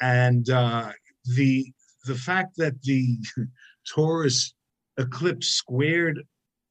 [0.00, 0.92] and uh,
[1.36, 1.70] the
[2.06, 3.18] the fact that the
[3.94, 4.54] Taurus
[4.96, 6.22] eclipse squared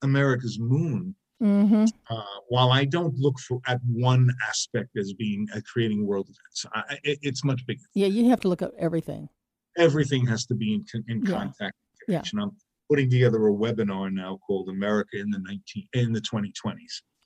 [0.02, 1.16] America's moon.
[1.42, 1.86] Mm-hmm.
[2.10, 6.66] Uh, while I don't look for at one aspect as being uh, creating world events,
[6.74, 7.82] I, it, it's much bigger.
[7.94, 9.30] Yeah, you have to look at everything.
[9.78, 11.76] Everything has to be in, in contact.
[12.08, 12.16] Yeah.
[12.20, 12.40] connection.
[12.40, 12.52] I'm
[12.90, 16.74] putting together a webinar now called America in the 19 in the 2020s.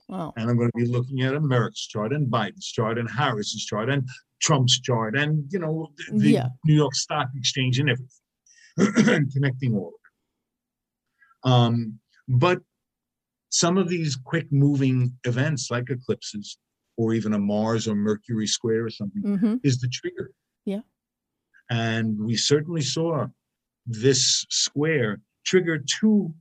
[0.08, 0.34] Wow.
[0.36, 3.88] and I'm going to be looking at America's chart and Biden's chart and Harris's chart
[3.88, 4.06] and
[4.42, 6.48] Trump's chart and you know the, the Yeah.
[6.66, 11.50] New York Stock Exchange and everything, and connecting all of it.
[11.50, 11.98] Um,
[12.28, 12.60] but
[13.52, 16.56] some of these quick moving events like eclipses
[16.96, 19.54] or even a Mars or Mercury square or something Mm-hmm.
[19.62, 20.30] is the trigger.
[20.64, 20.80] Yeah.
[21.70, 23.26] And we certainly saw
[23.86, 26.32] this square trigger two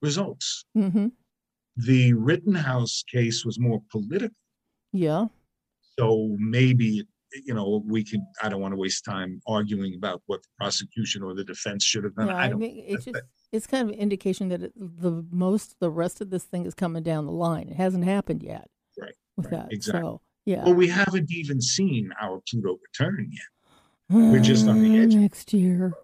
[0.00, 0.64] results.
[0.76, 1.08] Mm-hmm.
[1.76, 4.36] The Rittenhouse case was more political.
[4.92, 5.26] Yeah.
[5.98, 7.04] So maybe,
[7.44, 11.22] you know, we could, I don't want to waste time arguing about what the prosecution
[11.24, 12.28] or the defense should have done.
[12.28, 12.60] Yeah, I I don't.
[12.60, 16.20] mean, it's that- just it's kind of an indication that it, the most the rest
[16.20, 17.68] of this thing is coming down the line.
[17.68, 18.68] It hasn't happened yet.
[19.00, 20.02] Right, With right, that, exactly.
[20.02, 20.64] so yeah.
[20.64, 23.42] Well, we haven't even seen our Pluto return yet.
[24.10, 25.14] we're just on the edge.
[25.14, 25.94] Uh, next year.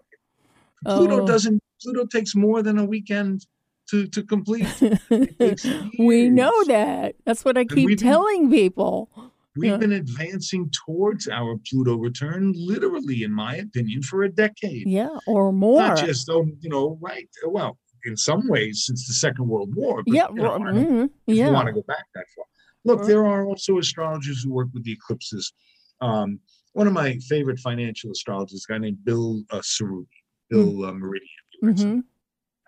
[0.85, 1.27] Pluto Oh.
[1.27, 3.45] doesn't, Pluto takes more than a weekend
[3.91, 4.65] to, to complete.
[5.99, 7.15] we know that.
[7.25, 9.09] That's what I keep telling people.
[9.57, 9.77] We've Yeah.
[9.77, 14.87] been advancing towards our Pluto return, literally, in my opinion, for a decade.
[14.87, 15.81] Yeah, or more.
[15.81, 17.27] Not just, oh, you know, right.
[17.45, 20.03] Well, in some ways, since the Second World War.
[20.05, 22.25] But, yeah, you know, ro- I don't- mhm, if you want to go back that
[22.35, 22.45] far.
[22.85, 23.07] Look, Right.
[23.09, 25.51] there are also astrologers who work with the eclipses.
[25.99, 26.39] Um,
[26.73, 30.07] one of my favorite financial astrologers, a guy named Bill uh, Cerruti,
[30.49, 31.29] Bill uh, Meridian.
[31.63, 32.03] Mhm.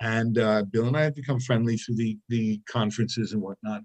[0.03, 3.81] And uh, Bill and I have become friendly through the the conferences and whatnot.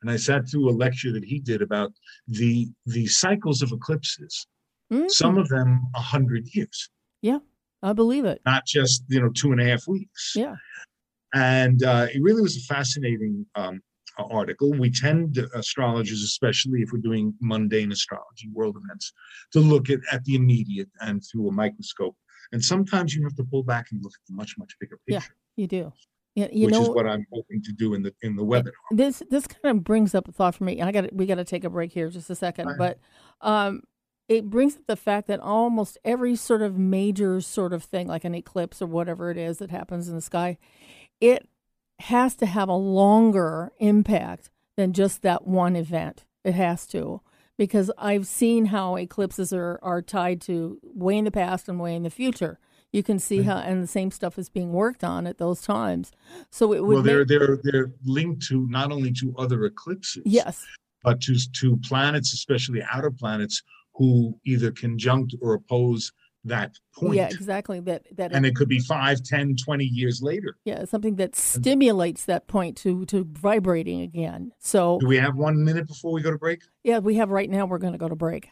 [0.00, 1.92] And I sat through a lecture that he did about
[2.26, 4.46] the the cycles of eclipses.
[4.90, 5.10] Mhm.
[5.10, 6.88] Some of them a hundred years,
[7.20, 7.40] Yeah,
[7.82, 8.40] I believe it.
[8.46, 10.32] not just you know two and a half weeks.
[10.34, 10.56] Yeah.
[11.34, 13.82] And uh, it really was a fascinating um,
[14.18, 14.72] article.
[14.72, 19.12] We tend, astrologers, especially if we're doing mundane astrology, world events,
[19.52, 22.16] to look at, at the immediate and through a microscope.
[22.52, 25.20] And sometimes you have to pull back and look at the much, much bigger Yeah.
[25.58, 25.92] You do.
[26.36, 28.70] Yeah, you which know is what I'm hoping to do in the in the webinar.
[28.92, 30.80] this this kind of brings up a thought for me.
[30.80, 33.00] I got we got to take a break here just a second, but
[33.40, 33.82] um,
[34.28, 38.24] it brings up the fact that almost every sort of major sort of thing, like
[38.24, 40.58] an eclipse or whatever it is that happens in the sky,
[41.20, 41.48] it
[41.98, 46.24] has to have a longer impact than just that one event.
[46.44, 47.20] It has to
[47.56, 51.96] because I've seen how eclipses are are tied to way in the past and way
[51.96, 52.60] in the future.
[52.92, 56.10] You can see how, and the same stuff is being worked on at those times.
[56.50, 60.22] So it would Well, they're make, they're they're linked to not only to other eclipses,
[60.24, 60.64] yes,
[61.02, 63.62] but to to planets, especially outer planets,
[63.94, 66.12] who either conjunct or oppose
[66.44, 67.16] that point.
[67.16, 67.80] Yeah, exactly.
[67.80, 70.56] That that And it could be 5, 10, 20 years later.
[70.64, 74.52] yeah, something that stimulates that point to to vibrating again.
[74.58, 76.62] So Do we have one minute before we go to break?
[76.84, 77.66] yeah, we have right now.
[77.66, 78.48] We're going to go to break.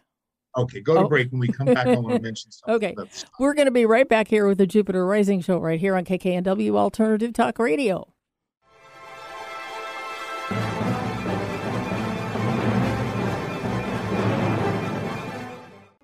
[0.57, 1.09] Okay, go to Oh.
[1.09, 1.31] break.
[1.31, 2.75] When we come back, I want to mention something.
[2.99, 3.11] Okay.
[3.39, 6.05] We're going to be right back here with the Jupiter Rising Show right here on
[6.05, 8.09] KKNW Alternative Talk Radio.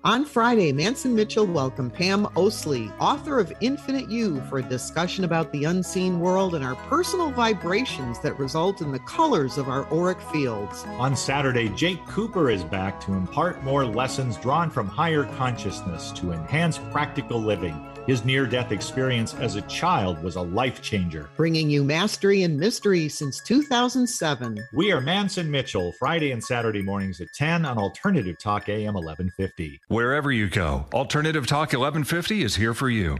[0.05, 5.49] On Friday, Manson Mitchell welcomed Pam Oslie, author of Infinite You, for a discussion about
[5.53, 10.19] the unseen world and our personal vibrations that result in the colors of our auric
[10.19, 10.83] fields.
[10.97, 16.33] On Saturday, Jake Cooper is back to impart more lessons drawn from higher consciousness to
[16.33, 17.92] enhance practical living.
[18.05, 21.29] His near death experience as a child was a life changer.
[21.37, 24.59] Bringing you mastery and mystery since 2007.
[24.73, 29.79] We are Manson Mitchell, Friday and Saturday mornings at 10 on Alternative Talk AM 1150.
[29.87, 33.19] Wherever you go, Alternative Talk 1150 is here for you.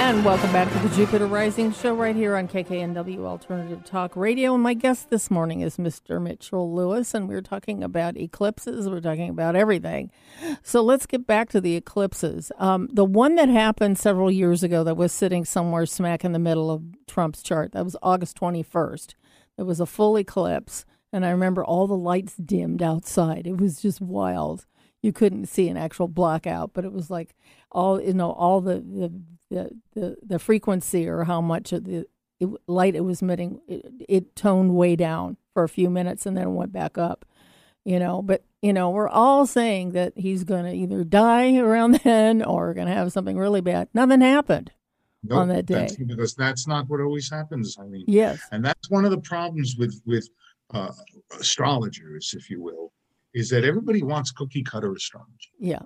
[0.00, 4.54] And welcome back to the Jupiter Rising Show right here on KKNW Alternative Talk Radio.
[4.54, 6.20] And my guest this morning is Mr.
[6.20, 8.88] Mitchell Lewis, and we're talking about eclipses.
[8.88, 10.10] We're talking about everything.
[10.62, 12.50] So let's get back to the eclipses.
[12.58, 16.38] Um, the one that happened several years ago that was sitting somewhere smack in the
[16.38, 19.14] middle of Trump's chart, that was August 21st.
[19.58, 20.86] It was a full eclipse.
[21.12, 23.46] And I remember all the lights dimmed outside.
[23.46, 24.64] It was just wild.
[25.02, 27.34] You couldn't see an actual blackout, but it was like
[27.70, 29.12] all you know, all the the
[29.50, 32.06] the, the, the frequency or how much of the
[32.38, 36.36] it, light it was emitting, it, it toned way down for a few minutes and
[36.36, 37.24] then went back up.
[37.84, 42.00] You know, but you know, we're all saying that he's going to either die around
[42.04, 43.88] then or going to have something really bad.
[43.94, 44.70] Nothing happened.
[45.30, 46.04] on that that's- day.
[46.04, 47.76] because that's not what always happens.
[47.80, 48.40] I mean, Yes.
[48.52, 50.28] and that's one of the problems with with
[50.72, 50.92] uh,
[51.40, 52.92] astrologers, if you will,
[53.34, 55.50] is that everybody wants cookie cutter astrology.
[55.58, 55.80] Yeah.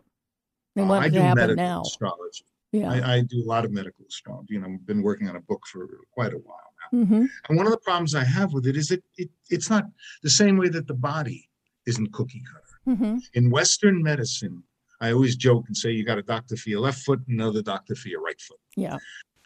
[0.77, 1.83] They Uh, want do to happen now.
[1.83, 2.44] astrology.
[2.74, 2.90] Yeah.
[2.90, 5.62] I, I do a lot of medical astrology, know, I've been working on a book
[5.70, 7.04] for quite a while now.
[7.06, 9.84] hmm And one of the problems I have with it is that it, it's not
[10.22, 11.48] the same way that the body
[11.87, 12.98] isn't cookie cutter.
[12.98, 14.64] hmm In Western medicine,
[15.00, 17.62] I always joke and say you got a doctor for your left foot and another
[17.62, 18.60] doctor for your right foot.
[18.76, 18.98] Yeah.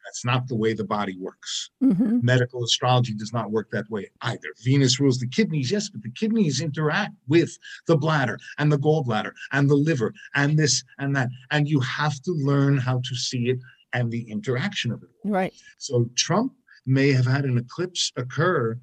[0.09, 1.71] That's not the way the body works.
[1.81, 4.49] hmm Medical astrology does not work that way either.
[4.65, 7.51] Venus rules the kidneys, yes, but the kidneys interact with
[7.87, 11.29] the bladder and the gallbladder and the liver and this and that.
[11.51, 13.59] And you have to learn how to see it
[13.93, 15.11] and the interaction of it.
[15.25, 15.53] Right.
[15.77, 16.55] So Trump
[16.87, 18.79] may have had an eclipse occur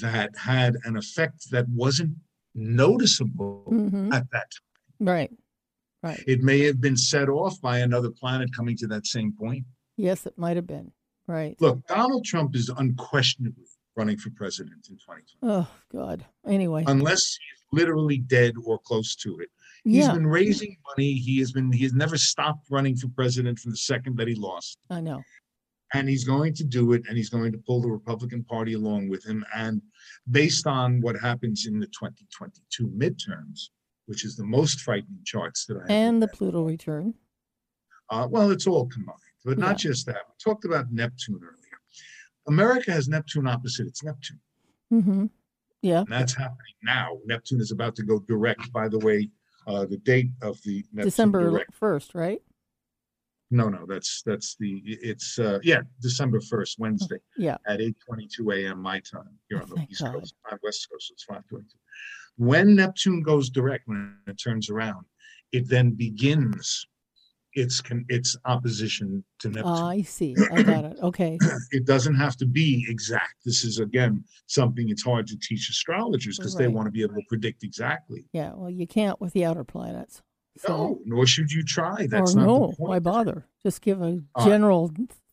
[0.00, 2.16] that had an effect that wasn't
[2.54, 5.06] noticeable hmm at that time.
[5.06, 5.30] Right.
[6.02, 6.24] Right.
[6.26, 9.64] It may have been set off by another planet coming to that same point.
[9.96, 10.92] Yes, it might have been.
[11.26, 11.56] Right.
[11.60, 13.64] Look, Donald Trump is unquestionably
[13.96, 16.24] running for president in 2020, Oh God.
[16.46, 16.84] Anyway.
[16.86, 19.48] unless he's literally dead or close to it.
[19.84, 20.12] He's yeah.
[20.12, 21.12] been raising money.
[21.14, 21.72] He has been.
[21.72, 24.78] He has never stopped running for president from the second that he lost.
[24.90, 25.22] I know.
[25.94, 29.08] and he's going to do it and he's going to pull the republican party along
[29.08, 29.80] with him and
[30.32, 33.68] based on what happens in the 2022 midterms
[34.06, 36.26] which is the most frightening charts that i have And the.
[36.26, 37.14] Pluto return.
[38.10, 39.88] uh, well it's all combined but not Yeah.
[39.90, 41.78] just that we talked about neptune earlier
[42.48, 44.40] america has neptune opposite its neptune
[44.90, 45.26] hmm
[45.80, 46.00] Yeah.
[46.00, 49.30] and that's happening now neptune is about to go direct by the way
[49.68, 52.40] uh, the date of the neptune December direct first, right?
[53.50, 57.58] no no that's that's the it's uh yeah december 1st wednesday Yeah.
[57.68, 58.80] at 8:22 a.m.
[58.82, 60.14] my time here on the Thank East God.
[60.14, 61.12] Coast, on West Coast.
[61.12, 61.62] It's 5:22.
[62.38, 65.06] When Neptune goes direct, when it turns around,
[65.52, 66.86] it then begins
[67.56, 69.64] its its opposition to Neptune.
[69.66, 70.36] Ah, I see.
[70.52, 70.96] I got it.
[71.02, 71.38] Okay.
[71.72, 73.34] it doesn't have to be exact.
[73.44, 77.14] This is again something it's hard to teach astrologers because they want to be able
[77.16, 78.24] to predict exactly.
[78.32, 78.52] Yeah.
[78.54, 80.22] Well, you can't with the outer planets.
[80.58, 82.02] So, No, nor should you try.
[82.04, 82.78] or That's not no, the point.
[82.78, 83.46] why bother?
[83.62, 84.90] Just give a Uh, general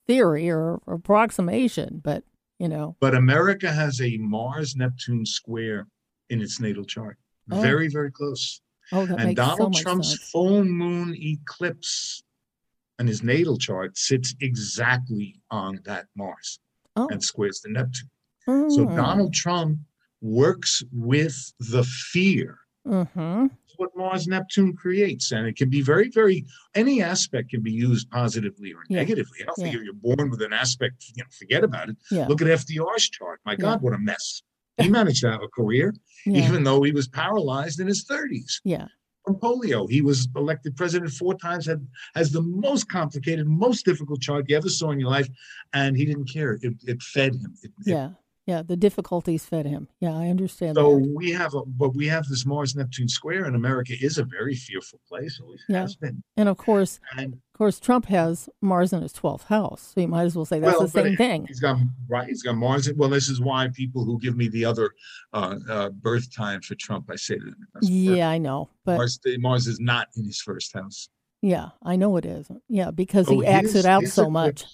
[0.08, 2.24] theory or approximation, but
[2.60, 2.96] you know.
[3.00, 5.88] But America has a Mars Neptune square
[6.30, 7.18] in its natal chart.
[7.52, 7.62] Oh.
[7.62, 8.62] Very, very close.
[8.92, 10.30] Oh, that and makes so Donald much Trump's sense.
[10.30, 12.24] full moon eclipse
[13.00, 16.60] and his natal chart sits exactly on that Mars
[16.96, 17.08] Oh.
[17.10, 18.10] and squares the Neptune.
[18.46, 18.96] So Mm.
[18.96, 19.80] Donald Trump
[20.22, 22.60] works with the fear.
[22.86, 23.50] Mhm.
[23.66, 25.32] It's what Mars Neptune creates.
[25.32, 28.98] And it can be very, very, any aspect can be used positively or Yeah.
[28.98, 29.40] negatively.
[29.42, 29.80] I don't think Yeah.
[29.80, 31.98] if you're born with an aspect, you know, forget about it.
[32.12, 32.28] Yeah.
[32.28, 33.40] Look at FDR's chart.
[33.46, 33.56] My.
[33.56, 34.44] God, what a mess.
[34.82, 35.94] He managed to have a career,
[36.26, 36.46] Yeah.
[36.48, 38.88] even though he was paralyzed in his 30s Yeah.
[39.26, 39.90] from polio.
[39.90, 44.58] He was elected president four times, had has the most complicated, most difficult chart you
[44.58, 45.30] ever saw in your life,
[45.74, 46.58] and he didn't care.
[46.62, 47.54] It, it fed him.
[47.62, 48.12] It- it-
[48.46, 48.62] Yeah.
[48.62, 49.88] The difficulties fed him.
[50.00, 51.14] Yeah, I understand so that.
[51.16, 54.56] we have a, but we have this Mars Neptune square, and America is a very
[54.56, 55.40] fearful place.
[55.42, 55.82] Always Yeah.
[55.82, 56.24] has been.
[56.36, 60.08] And of course, And of course, Trump has Mars in his twelfth house, so you
[60.08, 61.46] might as well say that's well, the same it- thing.
[61.48, 61.78] He's got
[62.10, 62.28] right.
[62.28, 62.92] He's got Mars.
[62.96, 64.92] Well, this is why people who give me the other
[65.34, 69.20] uh, uh, birth time for Trump, I say to them, Yeah, I know, but Mars,
[69.40, 71.08] Mars is not in his first house.
[71.42, 72.48] yeah, I know it is.
[72.68, 74.66] Yeah, because Oh, he acts his- it out so much.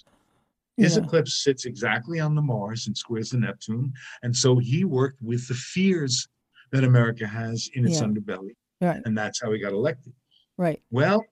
[0.80, 1.04] His know.
[1.04, 3.92] eclipse sits exactly on the Mars and squares the Neptune.
[4.22, 6.26] And so he worked with the fears
[6.72, 8.06] that America has in its Yeah.
[8.06, 8.56] underbelly.
[8.80, 9.00] Right.
[9.04, 10.12] And that's how he got elected.
[10.56, 10.82] Right.
[10.90, 11.24] Well,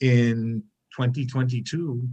[0.00, 0.62] in
[0.96, 2.08] 2022,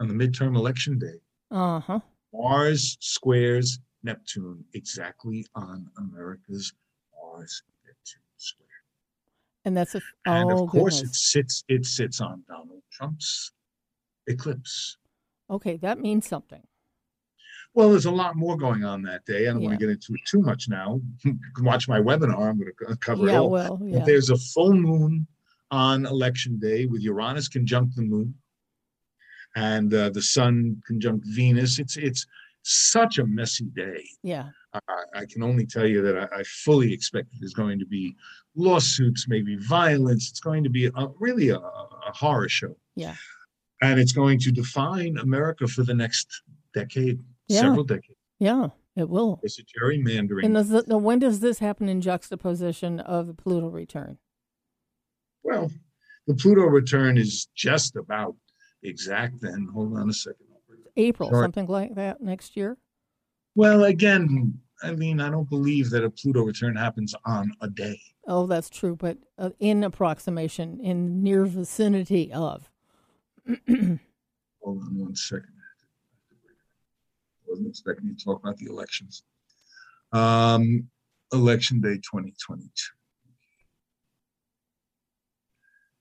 [0.00, 2.00] on the midterm election day, Uh huh.
[2.32, 6.72] Mars squares Neptune exactly on America's
[7.14, 8.68] Mars Neptune square.
[9.64, 11.16] And that's a And oh of course, goodness.
[11.16, 13.52] it sits it sits on Donald Trump's
[14.26, 14.98] eclipse.
[15.50, 16.62] Okay, that means something.
[17.74, 19.46] Well, there's a lot more going on that day.
[19.46, 21.00] I don't want to get into it too much now.
[21.24, 22.48] you can watch my webinar.
[22.48, 23.50] I'm going to cover it all.
[23.50, 24.04] well, But yeah.
[24.04, 25.26] There's a full moon
[25.70, 28.34] on election day with Uranus conjunct the moon,
[29.54, 31.78] and uh, the sun conjunct Venus.
[31.78, 32.26] It's it's
[32.62, 34.04] such a messy day.
[34.22, 34.48] Yeah.
[34.74, 34.80] I,
[35.14, 38.14] I can only tell you that I, I fully expect there's going to be
[38.56, 40.28] lawsuits, maybe violence.
[40.30, 42.76] It's going to be a, really a, a horror show.
[42.96, 43.14] Yeah.
[43.80, 46.42] And it's going to define America for the next
[46.74, 47.60] decade, Yeah.
[47.60, 48.18] several decades.
[48.40, 49.40] Yeah, it will.
[49.42, 50.44] It's a gerrymandering.
[50.44, 54.18] And now when does this happen in juxtaposition of the Pluto return?
[55.44, 55.70] well,
[56.26, 58.36] the Pluto return is just about
[58.82, 59.66] exact then.
[59.72, 60.46] Hold on a second.
[60.96, 61.42] April, Sure.
[61.44, 62.76] something like that next year?
[63.54, 67.98] Well, again, I mean, I don't believe that a Pluto return happens on a day.
[68.26, 72.70] Oh, that's true, but uh, in approximation, in near vicinity of.
[74.62, 75.52] Hold on one second.
[76.32, 79.22] I Wasn't expecting you to talk about the elections.
[80.12, 80.88] Um,
[81.32, 82.68] election day 2022.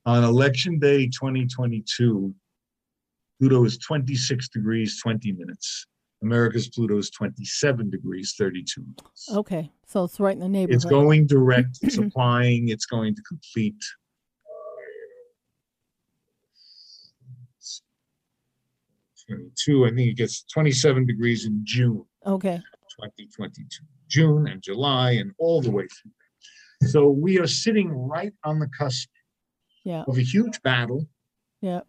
[0.05, 2.33] On election day 2022,
[3.39, 5.85] Pluto is 26 degrees 20 minutes.
[6.23, 9.29] America's Pluto is 27 degrees 32 minutes.
[9.33, 10.75] Okay, so it's right in the neighborhood.
[10.75, 13.83] It's going direct, it's applying, it's going to complete.
[19.27, 22.61] Twenty-two, I think it gets twenty-seven degrees in June Okay,
[22.97, 26.89] twenty twenty-two, June and July and all the way through.
[26.89, 29.09] So we are sitting right on the cusp
[29.83, 31.07] yeah, of a huge battle.
[31.61, 31.81] yeah,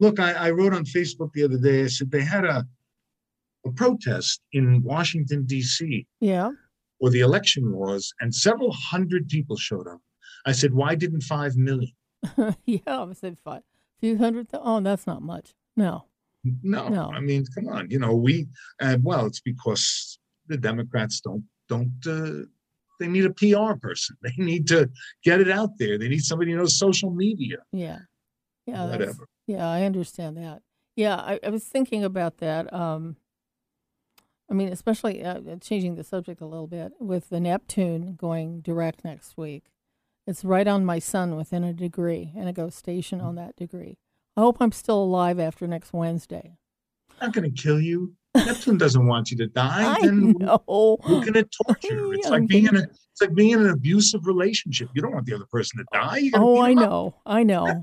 [0.00, 2.66] Look, I, I wrote on Facebook the other day, I said they had a,
[3.66, 6.50] a protest in Washington DC yeah.
[6.98, 10.00] where the election was, and several hundred people showed up.
[10.46, 11.92] I said, why didn't five million?
[12.64, 13.62] yeah, I said five,
[14.00, 14.50] few hundred.
[14.50, 15.54] Th- oh, that's not much.
[15.76, 16.04] No.
[16.44, 17.10] No, No.
[17.12, 18.46] I mean, come on, you know, we,
[18.80, 22.46] uh, well, it's because the Democrats don't, don't, uh,
[23.00, 24.16] they need a PR person.
[24.22, 24.90] They need to
[25.24, 25.98] get it out there.
[25.98, 27.98] They need somebody who knows social media, Yeah.
[28.66, 28.86] Yeah.
[28.86, 29.26] whatever.
[29.46, 30.62] Yeah, I understand that.
[30.96, 32.72] Yeah, I, I was thinking about that.
[32.72, 33.16] Um,
[34.50, 39.04] I mean, especially uh, changing the subject a little bit with the Neptune going direct
[39.04, 39.64] next week.
[40.26, 43.98] It's right on my sun within a degree, and it goes station on that degree.
[44.38, 46.56] I hope I'm still alive after next Wednesday.
[47.20, 48.14] I'm not going to kill you.
[48.36, 49.96] Neptune doesn't want you to die.
[49.96, 50.96] I then know.
[51.02, 52.12] Who can it torture?
[52.12, 54.90] It's like being in a, it's like being in an abusive relationship.
[54.94, 56.30] You don't want the other person to die.
[56.34, 57.16] Oh, I know.
[57.26, 57.82] I know.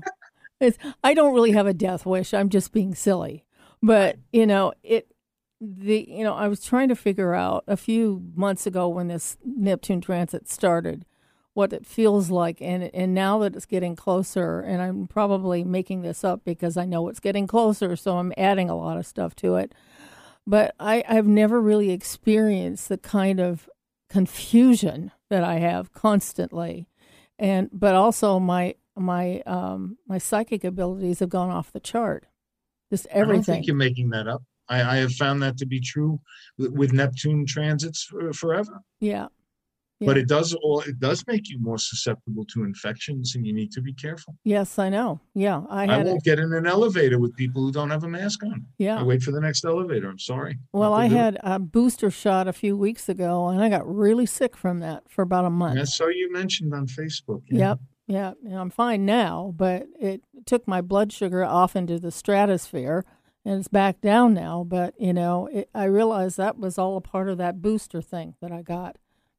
[0.58, 2.32] It's, I don't really have a death wish.
[2.32, 3.44] I'm just being silly.
[3.82, 5.12] But, you know, it
[5.60, 9.36] the you know, I was trying to figure out a few months ago when this
[9.44, 11.04] Neptune transit started
[11.56, 16.02] what it feels like and and now that it's getting closer and I'm probably making
[16.02, 19.34] this up because I know it's getting closer so I'm adding a lot of stuff
[19.36, 19.72] to it.
[20.46, 23.70] But I I've never really experienced the kind of
[24.10, 26.88] confusion that I have constantly
[27.38, 32.26] and but also my my um my psychic abilities have gone off the chart.
[32.90, 34.42] Just everything I don't think you're making that up.
[34.68, 36.20] I, I have found that to be true
[36.58, 38.82] with, with Neptune transits for, forever.
[39.00, 39.28] Yeah.
[40.00, 43.72] But it does all it does make you more susceptible to infections, and you need
[43.72, 44.36] to be careful.
[44.44, 45.20] Yes, I know.
[45.34, 48.42] Yeah, I I, won't get in an elevator with people who don't have a mask
[48.44, 48.66] on.
[48.76, 49.00] Yeah.
[49.00, 50.10] I wait for the next elevator.
[50.10, 50.58] I'm sorry.
[50.72, 54.54] Well, I had a booster shot a few weeks ago, and I got really sick
[54.56, 55.78] from that for about a month.
[55.78, 57.42] Yeah, so you mentioned on Facebook.
[57.46, 57.70] yeah.
[57.70, 57.78] Yep.
[58.08, 58.32] Yeah.
[58.44, 63.04] And I'm fine now, but it took my blood sugar off into the stratosphere
[63.44, 64.64] and it's back down now.
[64.66, 68.34] But, you know, it, I realized that was all a part of that booster thing
[68.40, 68.96] that I got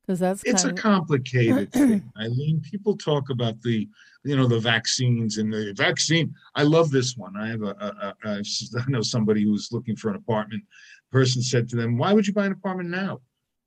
[0.07, 2.61] because that's It's a of, complicated thing, Eileen.
[2.61, 3.89] People talk about the,
[4.23, 6.33] you know, the vaccines and the vaccine.
[6.55, 7.35] I love this one.
[7.35, 7.75] I have a,
[8.23, 8.43] a, a,
[8.79, 10.63] I know somebody who's looking for an apartment.
[11.11, 13.19] Person said to them, "Why would you buy an apartment now?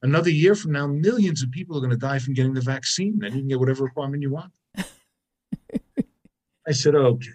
[0.03, 3.19] Another year from now, millions of people are going to die from getting the vaccine.
[3.19, 4.53] Then you can get whatever apartment you want."
[6.67, 7.29] I said, "Okay,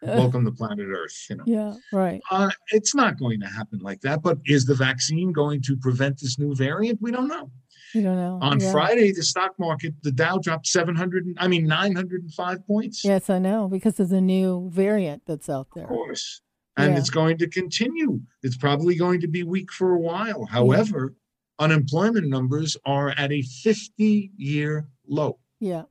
[0.00, 0.08] good.
[0.18, 1.44] welcome to planet Earth." You know.
[1.46, 2.20] yeah, right.
[2.30, 4.22] Uh, it's not going to happen like that.
[4.22, 7.00] But is the vaccine going to prevent this new variant?
[7.02, 7.50] We don't know.
[7.94, 8.38] You don't know.
[8.40, 8.70] On yeah.
[8.72, 13.04] Friday, the stock market, the Dow dropped 700, I mean, 905 points.
[13.04, 15.84] Yes, I know because of the new variant that's out there.
[15.84, 16.40] Of course.
[16.76, 16.98] And Yeah.
[16.98, 18.20] it's going to continue.
[18.42, 20.46] It's probably going to be weak for a while.
[20.46, 21.14] However,
[21.58, 25.38] unemployment numbers are at a 50 year low.
[25.58, 25.82] Yeah.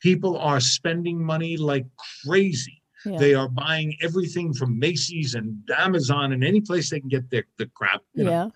[0.00, 1.86] People are spending money like
[2.24, 2.82] crazy.
[3.04, 3.18] Yeah.
[3.18, 7.44] They are buying everything from Macy's and Amazon and any place they can get their
[7.58, 8.02] the crap.
[8.14, 8.52] you know.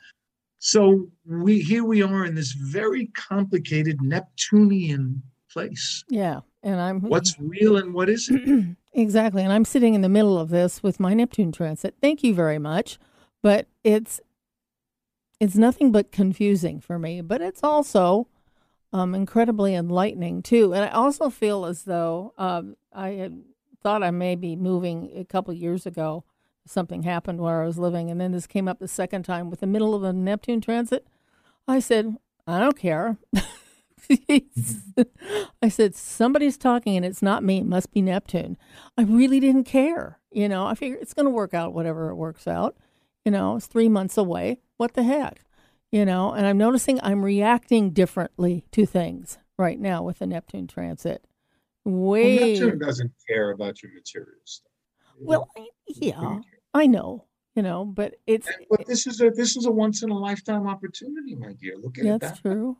[0.65, 6.03] So we here we are in this very complicated Neptunian place.
[6.09, 6.41] Yeah.
[6.63, 8.79] And I'm What's real and what isn't?
[8.97, 9.43] Exactly.
[9.43, 11.97] And I'm sitting in the middle of this with my Neptune transit.
[12.01, 12.97] Thank you very much.
[13.43, 14.21] But it's
[15.39, 18.29] it's nothing but confusing for me, but it's also
[18.93, 20.73] um, incredibly enlightening too.
[20.73, 23.43] And I also feel as though um, I had
[23.83, 26.25] thought I may be moving a couple years ago.
[26.67, 29.61] Something happened where I was living, and then this came up the second time with
[29.61, 31.07] the middle of a Neptune transit.
[31.69, 33.17] I said, I don't care.
[35.63, 37.59] I said, somebody's talking and it's not me.
[37.59, 38.57] It must be Neptune.
[38.99, 40.19] I really didn't care.
[40.31, 42.77] You know, I figure it's going to work out, whatever it works out.
[43.25, 44.61] You know, it's three months away.
[44.77, 45.41] What the heck?
[45.91, 50.67] You know, and I'm noticing I'm reacting differently to things right now with the Neptune
[50.67, 51.25] transit.
[51.85, 52.53] Well, Way.
[52.53, 54.71] Neptune doesn't care about your material stuff.
[55.21, 55.49] Well,
[55.87, 56.41] yeah,
[56.75, 60.11] I know, you know, but it's, But this is a this is a once in
[60.11, 61.77] a lifetime opportunity, my dear.
[61.77, 62.77] Look at it that's that true.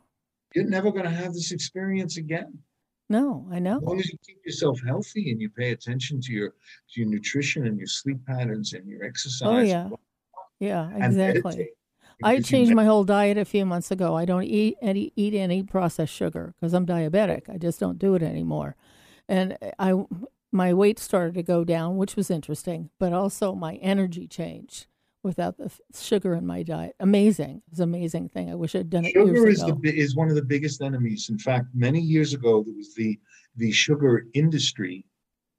[0.53, 2.59] You're never going to have this experience again.
[3.09, 3.77] No, I know.
[3.77, 7.07] As long as you keep yourself healthy and you pay attention to your to your
[7.07, 9.47] nutrition and your sleep patterns and your exercise.
[9.47, 9.89] Oh, yeah.
[10.59, 11.69] Yeah, exactly.
[12.23, 14.15] I changed my whole diet a few months ago.
[14.15, 17.49] I don't eat any eat any processed sugar because I'm diabetic.
[17.49, 18.75] I just don't do it anymore,
[19.27, 19.93] and I
[20.55, 24.87] my weight started to go down, which was interesting, but also my energy changed
[25.21, 26.95] without the sugar in my diet.
[26.99, 28.49] Amazing, it's an amazing thing.
[28.49, 29.73] I wish I'd done it Sugar years is ago.
[29.73, 31.29] the bi- is one of the biggest enemies.
[31.29, 33.19] In fact, many years ago, there was the
[33.57, 35.05] the sugar industry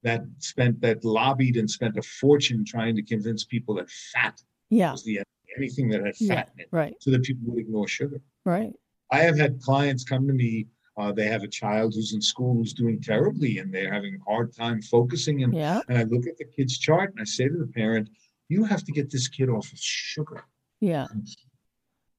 [0.03, 4.91] that spent that lobbied and spent a fortune trying to convince people that fat yeah,
[4.91, 5.25] was the enemy,
[5.57, 8.19] anything that had yeah, fat in it, right, so that people would ignore sugar.
[8.45, 8.73] right.
[9.09, 10.67] I have had clients come to me.
[10.97, 14.29] Uh, they have a child who's in school who's doing terribly, and they're having a
[14.31, 15.43] hard time focusing.
[15.43, 18.09] And, Yeah, and I look at the kid's chart and I say to the parent,
[18.49, 20.43] "You have to get this kid off of sugar."
[20.79, 21.07] yeah,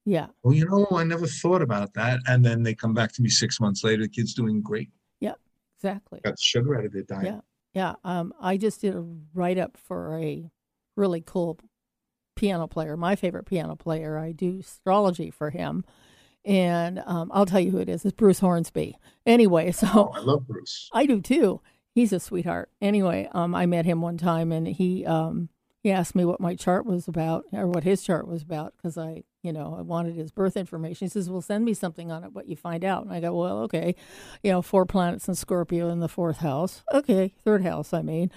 [0.05, 2.21] yeah, Well, you know, I never thought about that.
[2.27, 4.03] And then they come back to me six months later.
[4.03, 4.91] The kid's doing great.
[5.21, 5.35] Yeah,
[5.77, 6.21] exactly.
[6.25, 7.25] Got sugar out of their diet.
[7.25, 7.41] Yeah.
[7.75, 9.05] Yeah, um, I just did a
[9.35, 10.51] write up for a
[10.97, 11.59] really cool
[12.35, 14.19] piano player, my favorite piano player.
[14.19, 15.85] I do astrology for him,
[16.49, 18.05] and um, I'll tell you who it is.
[18.05, 18.97] It's Bruce Hornsby.
[19.27, 20.89] Anyway, so Oh, I love Bruce.
[20.93, 21.61] I do too.
[21.95, 22.71] He's a sweetheart.
[22.81, 25.49] Anyway, um, I met him one time, and he um,
[25.83, 28.97] he asked me what my chart was about, or what his chart was about, because
[28.97, 31.07] I, you know, I wanted his birth information.
[31.07, 33.35] He says, "Well, send me something on it, what you find out." And I go,
[33.35, 33.95] "Well, okay,
[34.43, 36.83] you know, four planets in Scorpio in the fourth house.
[36.95, 37.93] Okay, third house.
[37.93, 38.31] I mean,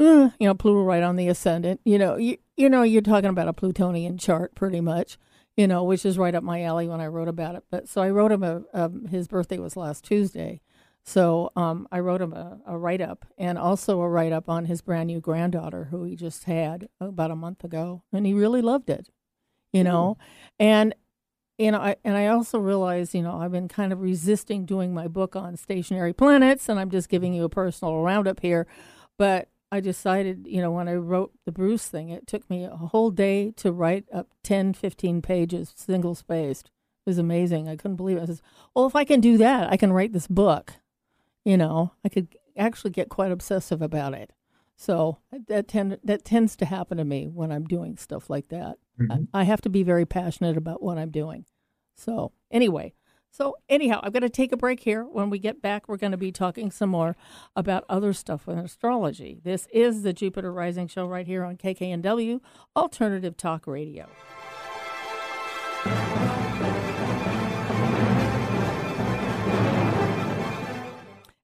[0.00, 1.80] uh, you know, Pluto right on the ascendant.
[1.84, 5.18] You know, you you know, you're talking about a Plutonian chart, pretty much."
[5.58, 7.64] You know, which is right up my alley when I wrote about it.
[7.68, 8.62] But so I wrote him a.
[8.72, 10.60] Um, his birthday was last Tuesday,
[11.02, 14.66] so um, I wrote him a, a write up and also a write up on
[14.66, 18.62] his brand new granddaughter who he just had about a month ago, and he really
[18.62, 19.08] loved it,
[19.72, 20.16] you know.
[20.60, 20.94] And
[21.58, 24.94] you know, I and I also realized, you know, I've been kind of resisting doing
[24.94, 28.68] my book on stationary planets, and I'm just giving you a personal roundup here,
[29.18, 29.48] but.
[29.70, 33.10] I decided, you know, when I wrote the Bruce thing, it took me a whole
[33.10, 36.66] day to write up 10, 15 pages, single spaced.
[37.06, 37.68] It was amazing.
[37.68, 38.22] I couldn't believe it.
[38.22, 38.42] I says,
[38.74, 40.74] well, if I can do that, I can write this book
[41.44, 44.34] you know, I could actually get quite obsessive about it.
[44.76, 45.16] So
[45.46, 48.76] that tend that tends to happen to me when I'm doing stuff like that.
[49.00, 49.28] Mhm.
[49.32, 51.46] I, I have to be very passionate about what I'm doing.
[51.96, 52.92] So anyway,
[53.30, 55.04] so anyhow, I'm going to take a break here.
[55.04, 57.16] When we get back, we're going to be talking some more
[57.54, 59.38] about other stuff with astrology.
[59.42, 62.40] This is the Jupiter Rising Show right here on KKNW
[62.76, 64.08] Alternative Talk Radio.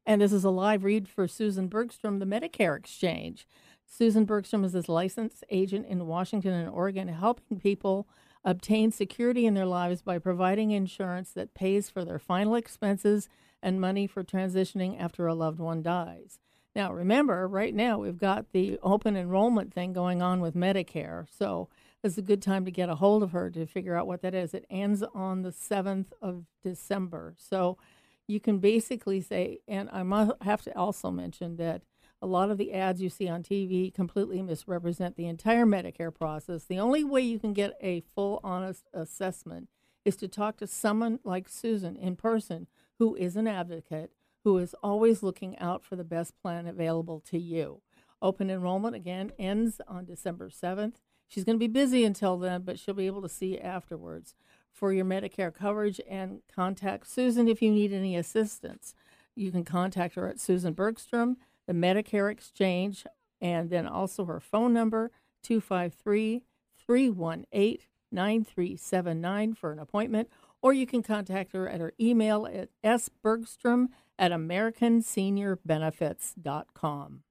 [0.06, 3.46] And this is a live read for Susan Bergstrom, the Medicare Exchange.
[3.86, 8.06] Susan Bergstrom is this licensed agent in Washington and Oregon, helping people
[8.44, 13.28] obtain security in their lives by providing insurance that pays for their final expenses
[13.62, 16.38] and money for transitioning after a loved one dies.
[16.76, 21.26] Now, remember, right now we've got the open enrollment thing going on with Medicare.
[21.30, 21.68] So
[22.02, 24.34] it's a good time to get a hold of her to figure out what that
[24.34, 24.52] is.
[24.52, 27.34] It ends on the 7th of December.
[27.38, 27.78] So
[28.26, 31.82] you can basically say, and I must have to also mention that
[32.24, 36.64] a lot of the ads you see on TV completely misrepresent the entire Medicare process.
[36.64, 39.68] The only way you can get a full, honest assessment
[40.06, 42.66] is to talk to someone like Susan in person
[42.98, 44.10] who is an advocate,
[44.42, 47.82] who is always looking out for the best plan available to you.
[48.22, 50.94] Open enrollment again ends on December 7th.
[51.28, 54.34] She's going to be busy until then, but she'll be able to see you afterwards
[54.72, 58.94] for your Medicare coverage and contact Susan if you need any assistance.
[59.36, 61.36] You can contact her at Susan Bergstrom,
[61.66, 63.04] the Medicare Exchange,
[63.40, 65.12] and then also her phone number
[65.42, 66.42] 253
[66.86, 67.78] 318
[68.12, 70.28] 9379 for an appointment.
[70.62, 73.88] Or you can contact her at her email at sbergstrom
[74.18, 77.22] at americanseniorbenefits.com.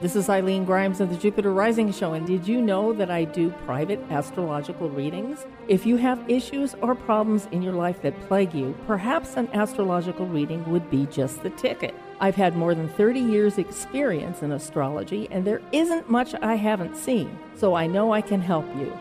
[0.00, 3.24] This is Eileen Grimes of the Jupiter Rising Show, and did you know that I
[3.24, 5.46] do private astrological readings?
[5.68, 10.26] If you have issues or problems in your life that plague you, perhaps an astrological
[10.26, 11.94] reading would be just the ticket.
[12.20, 16.96] I've had more than 30 years' experience in astrology, and there isn't much I haven't
[16.96, 18.92] seen, so I know I can help you.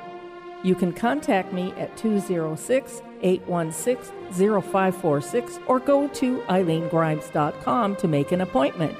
[0.63, 8.41] You can contact me at 206 816 0546 or go to eileengrimes.com to make an
[8.41, 8.95] appointment.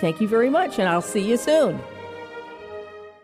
[0.00, 1.80] Thank you very much, and I'll see you soon.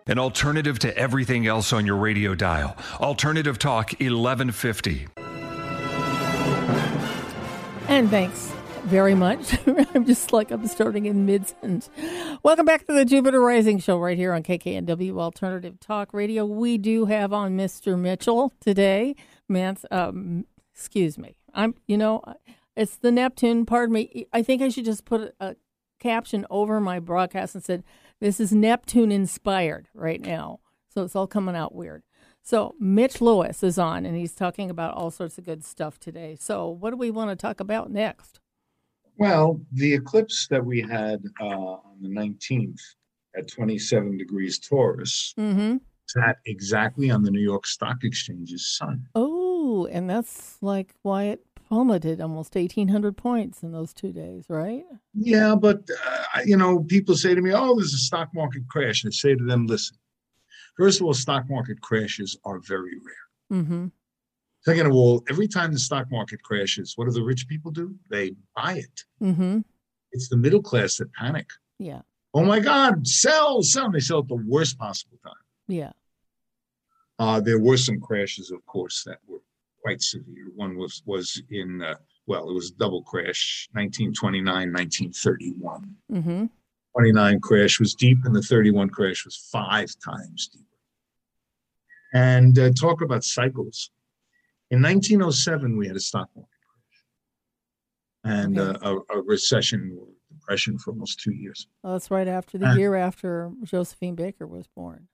[0.07, 2.77] An alternative to everything else on your radio dial.
[3.01, 5.07] Alternative Talk 1150.
[7.89, 8.53] And thanks
[8.85, 9.57] very much.
[9.95, 11.91] I'm just like I'm starting in mid sentence.
[12.43, 16.45] Welcome back to the Jupiter Rising Show right here on KKNW Alternative Talk Radio.
[16.45, 17.99] We do have on Mr.
[17.99, 19.15] Mitchell today.
[19.49, 20.45] Man, um,
[20.75, 21.37] excuse me.
[21.55, 22.23] I'm, you know,
[22.77, 23.65] it's the Neptune.
[23.65, 24.27] Pardon me.
[24.33, 25.57] I think I should just put a
[26.09, 27.83] caption over my broadcast and said,
[28.21, 32.03] "This is Neptune inspired right now." So it's all coming out weird.
[32.43, 36.37] So Mitch Lewis is on, and he's talking about all sorts of good stuff today.
[36.39, 38.39] So what do we want to talk about next?
[39.17, 42.81] Well, the eclipse that we had uh, on the 19th
[43.37, 45.77] at 27 degrees Taurus Mm-hmm.
[46.07, 49.07] sat exactly on the New York Stock Exchange's sun.
[49.15, 54.85] Oh, and that's like why it plummeted almost 1,800 points in those two days, right?
[55.15, 59.05] Yeah, but uh, you know, people say to me, "Oh, there's a stock market crash."
[59.05, 59.97] And I say to them, "Listen,
[60.77, 63.61] first of all, stock market crashes are very rare.
[63.61, 63.87] Mm-hmm.
[64.63, 67.95] Second of all, every time the stock market crashes, what do the rich people do?
[68.11, 69.05] They buy it.
[69.23, 69.61] Mm-hmm.
[70.13, 71.47] It's the middle class that panic.
[71.79, 72.01] Yeah.
[72.33, 73.87] Oh my God, sell, sell!
[73.87, 75.35] And they sell at the worst possible time.
[75.69, 75.93] Yeah.
[77.19, 79.39] Uh, there were some crashes, of course, that were
[79.85, 80.47] quite severe.
[80.55, 81.95] One was was in uh,
[82.27, 85.95] well, it was a double crash, 1929, 1931.
[86.11, 86.47] Mm-hmm.
[86.97, 90.65] 29 crash was deep, and the 31 crash was five times deeper.
[92.15, 93.91] And uh, talk about cycles.
[94.71, 96.51] In 1907, we had a stock market
[98.23, 98.79] crash and Okay.
[98.87, 101.67] uh, a, a recession or depression for almost two years.
[101.83, 105.09] Well, that's right after the year after Josephine Baker was born.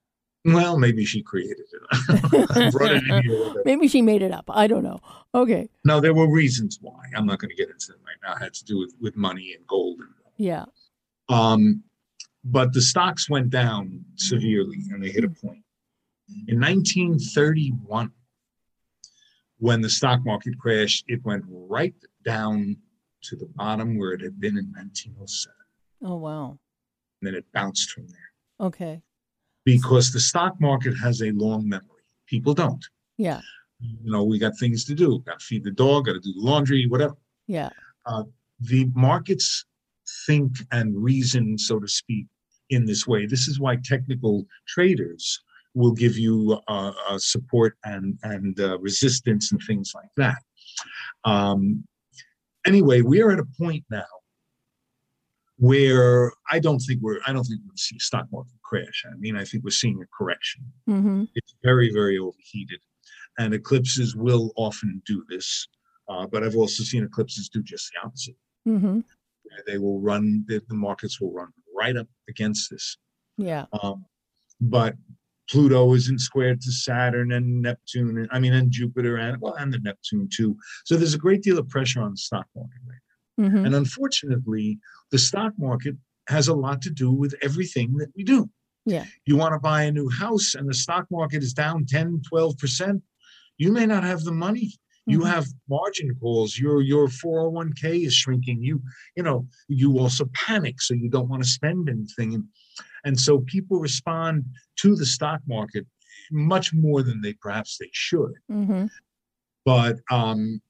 [0.44, 2.72] Well, maybe she created it.
[2.72, 3.54] Brought it in here.
[3.64, 4.44] Maybe she made it up.
[4.48, 5.00] I don't know.
[5.34, 5.68] Okay.
[5.84, 7.02] No, there were reasons why.
[7.14, 8.36] I'm not going to get into them right now.
[8.36, 10.00] It had to do with, with money and gold.
[10.00, 10.64] And Yeah.
[11.28, 11.82] Um,
[12.42, 15.62] but the stocks went down severely and they hit a point.
[16.48, 18.10] In 1931,
[19.58, 22.76] when the stock market crashed, it went right down
[23.22, 25.54] to the bottom where it had been in 1907.
[26.02, 26.58] Oh wow.
[27.20, 29.02] And then it bounced from there Okay.
[29.64, 31.86] Because the stock market has a long memory.
[32.26, 32.84] People don't.
[33.18, 33.40] Yeah.
[33.80, 35.20] You know, we got things to do.
[35.26, 37.16] Got to feed the dog, got to do the laundry, whatever.
[37.46, 37.70] Yeah.
[38.60, 39.64] the markets
[40.26, 42.26] think and reason, so to speak,
[42.70, 43.26] in this way.
[43.26, 45.40] This is why technical traders
[45.74, 50.42] will give you uh, uh, support and and uh, resistance and things like that.
[51.24, 51.84] Um,
[52.66, 54.04] anyway, we are at a point now
[55.56, 58.52] where I don't think we're I don't think we're going to see a stock market
[58.70, 58.98] crash.
[59.12, 60.62] I mean, I think we're seeing a correction.
[60.88, 61.24] Mm-hmm.
[61.38, 62.80] It's very very overheated,
[63.38, 65.48] and eclipses will often do this.
[66.08, 68.36] Uh, but I've also seen eclipses do just the opposite
[68.68, 69.00] Mm-hmm.
[69.66, 71.48] they will run the, the markets will run
[71.80, 72.86] right up against this
[73.50, 73.64] Yeah.
[73.82, 74.04] um,
[74.60, 74.94] but
[75.50, 79.72] pluto isn't squared to saturn and neptune and i mean and jupiter and well and
[79.72, 80.50] the neptune too
[80.84, 83.04] so there's a great deal of pressure on the stock market right
[83.40, 83.56] Mm-hmm.
[83.56, 83.64] now.
[83.66, 84.78] and unfortunately
[85.10, 85.96] the stock market
[86.28, 88.40] has a lot to do with everything that we do
[88.86, 89.04] Yeah.
[89.26, 93.02] you want to buy a new house and the stock market is down 10 12%
[93.58, 94.72] you may not have the money.
[95.06, 95.26] You Mhm.
[95.34, 96.58] have margin calls.
[96.58, 98.62] Your your 401k is shrinking.
[98.62, 98.82] You
[99.16, 102.34] you know you also panic so you don't want to spend anything.
[102.34, 102.44] And,
[103.04, 104.44] and so people respond
[104.76, 105.86] to the stock market
[106.32, 108.32] much more than they perhaps they should.
[108.50, 108.86] Mm-hmm.
[109.66, 110.60] but um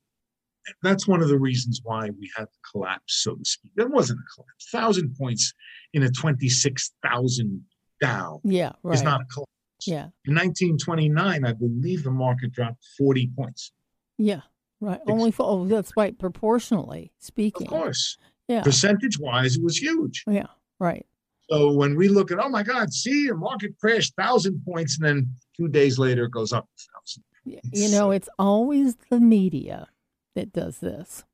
[0.82, 3.72] that's one of the reasons why we had the collapse so to speak.
[3.76, 4.68] It wasn't a collapse.
[4.70, 5.52] Thousand points
[5.94, 7.64] in a 26000
[8.00, 8.72] dow Yeah.
[8.82, 8.94] Right.
[8.94, 10.08] is not a collapse yeah.
[10.26, 13.72] in 1929 i believe the market dropped 40 points
[14.18, 14.40] Yeah.
[14.82, 15.00] Right.
[15.06, 16.18] Only for oh, that's right.
[16.18, 17.66] Proportionally speaking.
[17.66, 18.16] of course
[18.48, 18.62] Yeah.
[18.62, 20.46] percentage wise it was huge Yeah.
[20.78, 21.04] Right.
[21.50, 25.04] So when we look at, oh my God, see, a market crashed thousand points, and
[25.08, 27.24] then two days later it goes up thousand.
[27.72, 29.88] You know, it's always the media
[30.36, 31.24] that does this.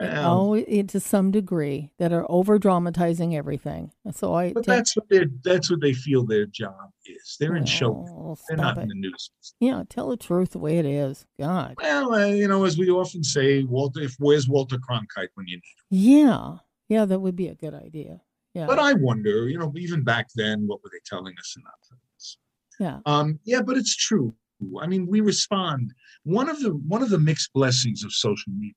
[0.00, 3.92] Well, to some degree, that are over dramatizing everything.
[4.12, 4.52] So I.
[4.52, 7.36] but take- that's what they that's what they feel their job is.
[7.38, 8.06] They're in show.
[8.08, 8.82] Oh, They're not it.
[8.82, 9.30] in the news.
[9.60, 11.26] Yeah, tell the truth the way it is.
[11.38, 11.74] God.
[11.80, 15.56] Well, uh, you know, as we often say, Walter, if where's Walter Cronkite when you
[15.56, 15.86] need him?
[15.90, 16.54] Yeah.
[16.88, 18.20] Yeah, that would be a good idea.
[18.54, 18.66] Yeah.
[18.66, 21.74] But I wonder, you know, even back then, what were they telling us and not
[21.88, 22.36] telling us?
[22.80, 22.98] yeah.
[23.06, 24.34] Um, yeah, but it's true.
[24.80, 25.92] I mean, we respond.
[26.24, 28.74] One of the one of the mixed blessings of social media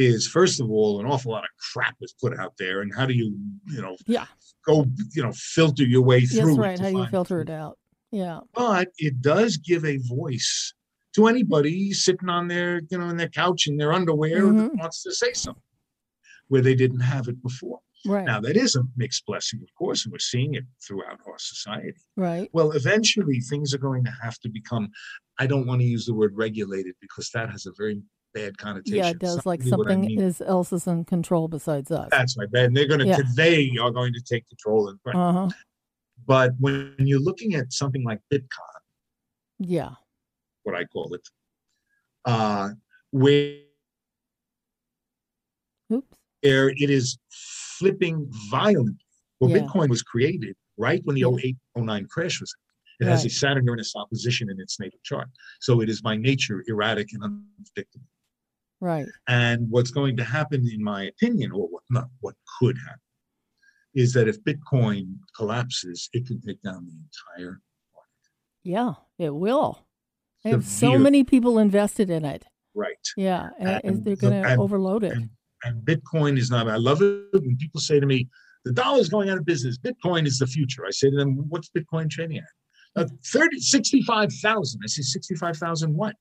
[0.00, 3.06] is, first of all, an awful lot of crap is put out there, and how
[3.06, 3.36] do you,
[3.66, 4.26] you know, Yeah.
[4.64, 6.46] go, you know, filter your way through?
[6.46, 6.78] That's right.
[6.80, 7.78] How do you filter it out?
[8.10, 8.40] Yeah.
[8.54, 10.72] But it does give a voice
[11.14, 14.78] to anybody sitting on their, you know, in their couch in their underwear that Mhm.
[14.78, 15.62] wants to say something
[16.48, 17.80] where they didn't have it before.
[18.06, 18.24] Right.
[18.24, 21.98] Now that is a mixed blessing, of course, and we're seeing it throughout our society.
[22.16, 22.48] right.
[22.52, 24.90] Well, eventually things are going to have to become,
[25.38, 28.00] I don't want to use the word regulated because that has a very
[28.32, 28.96] bad connotation.
[28.98, 29.36] Yeah, it does.
[29.36, 30.20] Not Like what I something mean.
[30.20, 32.08] is else is in control besides us.
[32.10, 32.48] That's right.
[32.54, 33.18] And they're going to, Yeah.
[33.36, 34.88] they are going to take control.
[34.88, 35.48] And, Uh huh.
[36.26, 38.80] But when you're looking at something like Bitcoin,
[39.58, 39.94] Yeah.
[40.62, 41.26] what I call it,
[42.24, 42.70] uh,
[43.10, 43.58] where
[45.92, 46.16] Oops.
[46.42, 48.94] where it is flipping violently.
[49.40, 49.58] Well, Yeah.
[49.60, 51.28] Bitcoin was created right when the Yeah.
[51.28, 52.54] 08, 09 crash was.
[53.00, 53.32] It has a Right.
[53.32, 55.28] Saturn Uranus opposition in its natal chart.
[55.60, 58.06] So it is by nature erratic and unpredictable.
[58.80, 59.06] Right.
[59.28, 63.00] And what's going to happen, in my opinion, or what not what could happen,
[63.94, 67.60] is that if Bitcoin collapses, it can take down the entire
[68.62, 69.84] Yeah, it will.
[70.42, 72.46] They have so many people invested in it.
[72.74, 72.96] right.
[73.16, 75.12] Yeah, and, and they're going to overload it.
[75.12, 75.28] And,
[75.64, 76.66] and Bitcoin is not.
[76.68, 78.28] I love it when people say to me,
[78.64, 79.76] "The dollar's going out of business.
[79.76, 82.44] Bitcoin is the future." I say to them, "What's Bitcoin trading at?"
[82.96, 84.80] Uh, 30, 65,000.
[84.82, 86.16] I say, 65,000 what?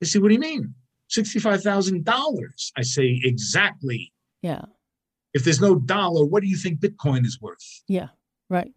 [0.00, 0.74] They say, what do you mean?
[1.10, 2.72] $65,000.
[2.76, 4.12] I say, exactly.
[4.42, 4.62] Yeah,
[5.34, 7.58] If there's no dollar, what do you think Bitcoin is worth?
[7.88, 8.08] yeah,
[8.48, 8.72] right.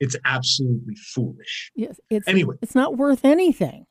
[0.00, 1.72] It's absolutely foolish.
[1.74, 2.56] Yes, it's Anyway.
[2.62, 3.84] it's not worth anything.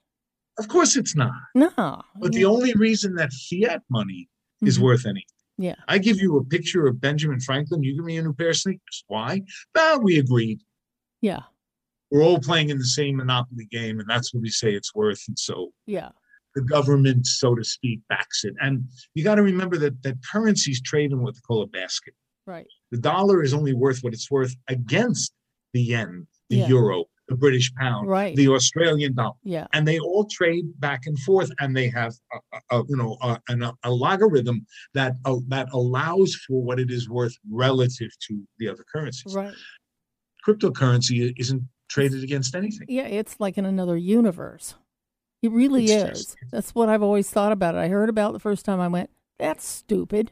[0.58, 1.32] Of course it's not.
[1.56, 2.02] No.
[2.20, 4.30] But the only reason that fiat money
[4.62, 4.82] is Mhm.
[4.84, 5.26] worth anything.
[5.58, 5.76] Yeah.
[5.88, 7.84] I give you a picture of Benjamin Franklin.
[7.84, 9.04] You give me a new pair of sneakers.
[9.08, 9.42] Why?
[9.76, 10.62] Well, we agreed.
[11.22, 11.44] Yeah,
[12.10, 15.22] We're all playing in the same monopoly game, and that's what we say it's worth.
[15.28, 16.10] And so yeah,
[16.58, 18.54] the government, so to speak, backs it.
[18.66, 18.74] And
[19.14, 22.14] you got to remember that that currencies trade in what they call a basket.
[22.56, 22.66] right.
[22.92, 25.34] The dollar is only worth what it's worth against
[25.74, 26.68] the yen, the Yeah.
[26.70, 26.98] euro,
[27.28, 28.34] the British pound, Right.
[28.42, 29.36] the Australian dollar.
[29.44, 32.96] Yeah, and they all trade back and forth and they have a, a- a, you
[33.02, 37.36] know a, an- a logarithm that uh, that allows for what it is worth
[37.66, 39.54] relative to the other currencies right.
[40.48, 44.76] cryptocurrency isn't traded against anything Yeah, it's like in another universe.
[45.42, 46.26] It really It's is.
[46.26, 47.80] just- That's what I've always thought about it.
[47.80, 50.32] I heard about it the first time I went, that's stupid.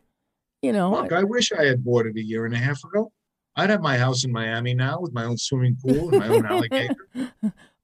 [0.61, 3.11] You know, look i wish i had bought it a year and a half ago
[3.55, 6.43] i'd have my house in miami now with my own swimming pool and my own
[6.51, 6.95] alligator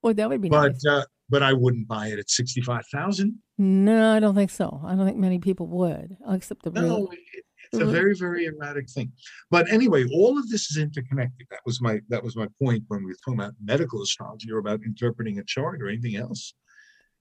[0.02, 0.86] well, that would be but nice.
[0.86, 4.80] uh, but i wouldn't buy it at 65000 No, I don't think so.
[4.84, 6.82] I don't think many people would, except the real.
[6.82, 9.12] No, it, it's a very, very erratic thing.
[9.50, 11.46] But anyway, all of this is interconnected.
[11.50, 14.58] That was my that was my point when we were talking about medical astrology or
[14.58, 16.54] about interpreting a chart or anything else.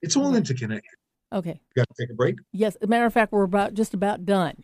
[0.02, 0.92] It's all interconnected.
[1.34, 1.60] Okay.
[1.76, 2.36] You got to take a break.
[2.52, 2.76] Yes.
[2.86, 4.64] Matter of fact, we're about just about done.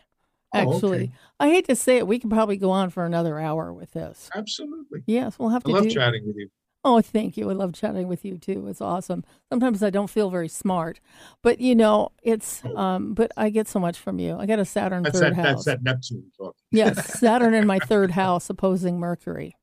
[0.53, 1.11] Oh, Actually, okay.
[1.41, 4.29] I hate to say it, we could probably go on for another hour with this.
[4.33, 5.01] Absolutely.
[5.05, 5.89] Yes, we'll have I to love do.
[5.89, 6.49] chatting with you.
[6.85, 7.49] Oh, thank you.
[7.49, 8.65] I love chatting with you too.
[8.69, 9.25] It's awesome.
[9.51, 11.01] Sometimes I don't feel very smart,
[11.43, 12.63] but you know, it's.
[12.77, 14.37] Um, but I get so much from you.
[14.37, 15.45] I got a Saturn That's third that.
[15.45, 15.65] house.
[15.65, 16.55] That's that Neptune talk.
[16.71, 19.57] yes, Saturn in my third house opposing Mercury.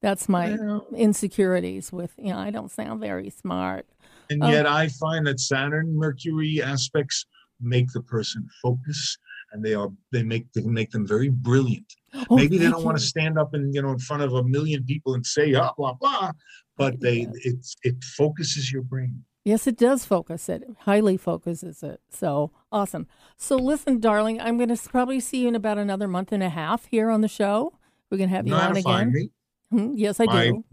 [0.00, 2.12] That's my Well, insecurities with.
[2.18, 3.86] You know, I don't sound very smart.
[4.30, 4.48] And Oh.
[4.48, 7.26] yet, I find that Saturn, Mercury aspects
[7.60, 9.18] make the person focus,
[9.52, 11.92] and they are they make they make them very brilliant.
[12.30, 14.42] Oh, Maybe they don't want to stand up and you know in front of a
[14.44, 16.32] million people and say ah, blah blah,
[16.76, 17.32] but they yes.
[17.44, 19.24] it's it focuses your brain.
[19.44, 20.64] Yes, it does focus it.
[20.80, 22.00] Highly focuses it.
[22.10, 23.06] So awesome.
[23.36, 26.50] So listen, darling, I'm going to probably see you in about another month and a
[26.50, 27.72] half here on the show.
[28.10, 29.12] We're going to have you on again.
[29.12, 29.30] me.
[29.70, 30.64] Hmm, Yes, I My- do.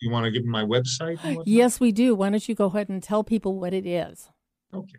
[0.00, 1.42] You want to give them my website?
[1.46, 2.14] Yes, we do.
[2.14, 4.28] Why don't you go ahead and tell people what it is?
[4.74, 4.98] Okay.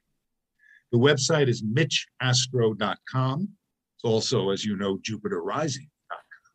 [0.92, 3.50] The website is mitchastro.com.
[3.96, 5.90] It's also, as you know, Jupiter Rising.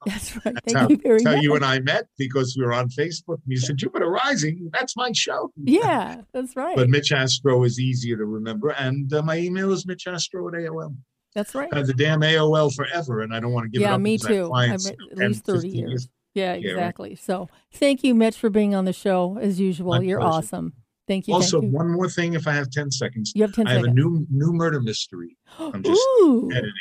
[0.05, 0.55] That's right.
[0.55, 2.89] That's Thank how, you very that's how you and I met because we were on
[2.89, 3.37] Facebook.
[3.37, 4.69] And you said Jupiter Rising.
[4.73, 5.53] That's my show.
[5.57, 6.75] yeah, that's right.
[6.75, 10.97] But Mitch Astro is easier to remember, and uh, my email is mitchastro at AOL.
[11.35, 11.73] that's right.
[11.73, 14.27] Had the damn AOL forever, and I don't want to give it Yeah, me because
[14.27, 14.49] I have too.
[14.49, 16.09] Clients at least 30 15 years.
[16.35, 17.15] Yeah, exactly.
[17.15, 19.91] So thank you, Mitch, for being on the show as usual.
[19.93, 20.37] My You're pleasure.
[20.39, 20.73] awesome.
[21.07, 21.35] Thank you.
[21.35, 21.77] Also, thank you.
[21.77, 24.27] one more thing, if I have ten seconds, You have 10 I have a new
[24.31, 25.37] new murder mystery.
[25.59, 26.73] I'm just Ooh, editing.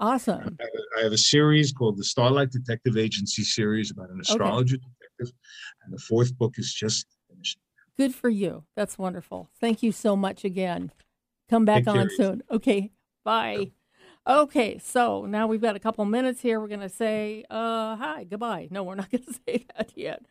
[0.00, 0.40] awesome.
[0.40, 4.20] I have, a, I have a series called the Starlight Detective Agency series about an
[4.20, 5.34] astrologer detective,
[5.84, 7.58] and the fourth book is just finished.
[7.96, 8.64] Good for you.
[8.76, 9.48] That's wonderful.
[9.60, 10.92] Thank you so much again.
[11.48, 12.42] Come back Take on soon.
[12.50, 12.92] Okay.
[13.24, 13.72] Bye.
[14.28, 16.60] Okay, so now we've got a couple minutes here.
[16.60, 18.68] We're going to say uh, hi, goodbye.
[18.70, 20.26] No, we're not going to say that yet.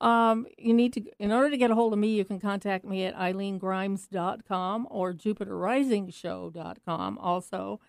[0.00, 2.84] Um, you need to, in order to get a hold of me, you can contact
[2.84, 7.80] me at eileengrimes.com or jupiterrisingshow.com also.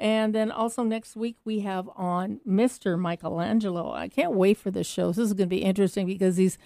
[0.00, 2.98] And then also next week we have on Mr.
[2.98, 3.92] Michelangelo.
[3.92, 5.12] I can't wait for this show.
[5.12, 6.58] This is going to be interesting because he's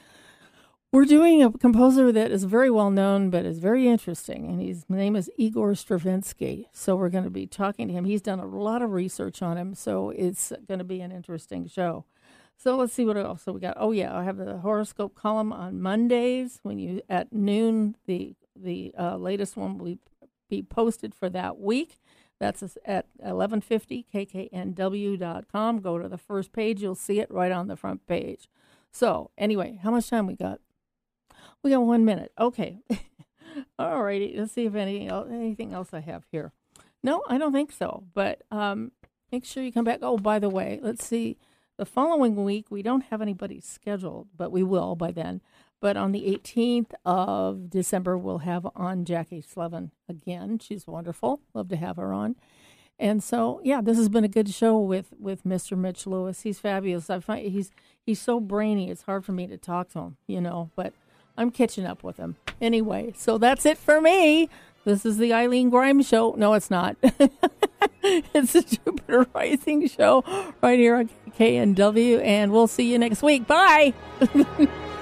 [0.91, 4.89] we're doing a composer that is very well known, but is very interesting, and his
[4.89, 6.69] name is Igor Stravinsky.
[6.73, 8.07] So we're going to be talking to him.
[8.07, 11.69] He's done a lot of research on him, so it's going to be an interesting
[11.69, 12.07] show.
[12.57, 13.77] So let's see what else we got.
[13.79, 17.97] Oh yeah, I have the horoscope column on Mondays when you at noon.
[18.07, 19.97] The the uh, latest one will
[20.49, 22.01] be posted for that week.
[22.41, 25.81] That's at 1150 kknw.com.
[25.81, 28.49] Go to the first page, you'll see it right on the front page.
[28.91, 30.61] So anyway, how much time we got?
[31.63, 32.33] We got one minute.
[32.39, 32.79] Okay.
[33.79, 34.35] All righty.
[34.37, 36.53] Let's see if any anything else I have here.
[37.03, 38.05] No, I don't think so.
[38.15, 38.93] But um,
[39.33, 40.01] make sure you come back.
[40.03, 41.39] Oh, by the way, let's see.
[41.77, 45.41] The following week we don't have anybody scheduled, but we will by then.
[45.81, 50.59] But on the 18th of December, we'll have on Jackie Slevin again.
[50.59, 51.41] She's wonderful.
[51.55, 52.35] Love to have her on.
[52.99, 55.79] And so, yeah, this has been a good show with with Mr.
[55.79, 56.41] Mitch Lewis.
[56.41, 57.09] He's fabulous.
[57.09, 57.71] I find he's
[58.05, 58.91] he's so brainy.
[58.91, 60.93] It's hard for me to talk to him, you know, but
[61.39, 62.37] I'm catching up with him.
[62.61, 64.51] Anyway, so that's it for me.
[64.85, 66.35] This is the Eileen Grimes show.
[66.37, 66.97] No, it's not.
[68.03, 70.25] it's the Jupiter Rising show
[70.61, 73.47] right here on KNW, and we'll see you next week.
[73.47, 73.95] Bye.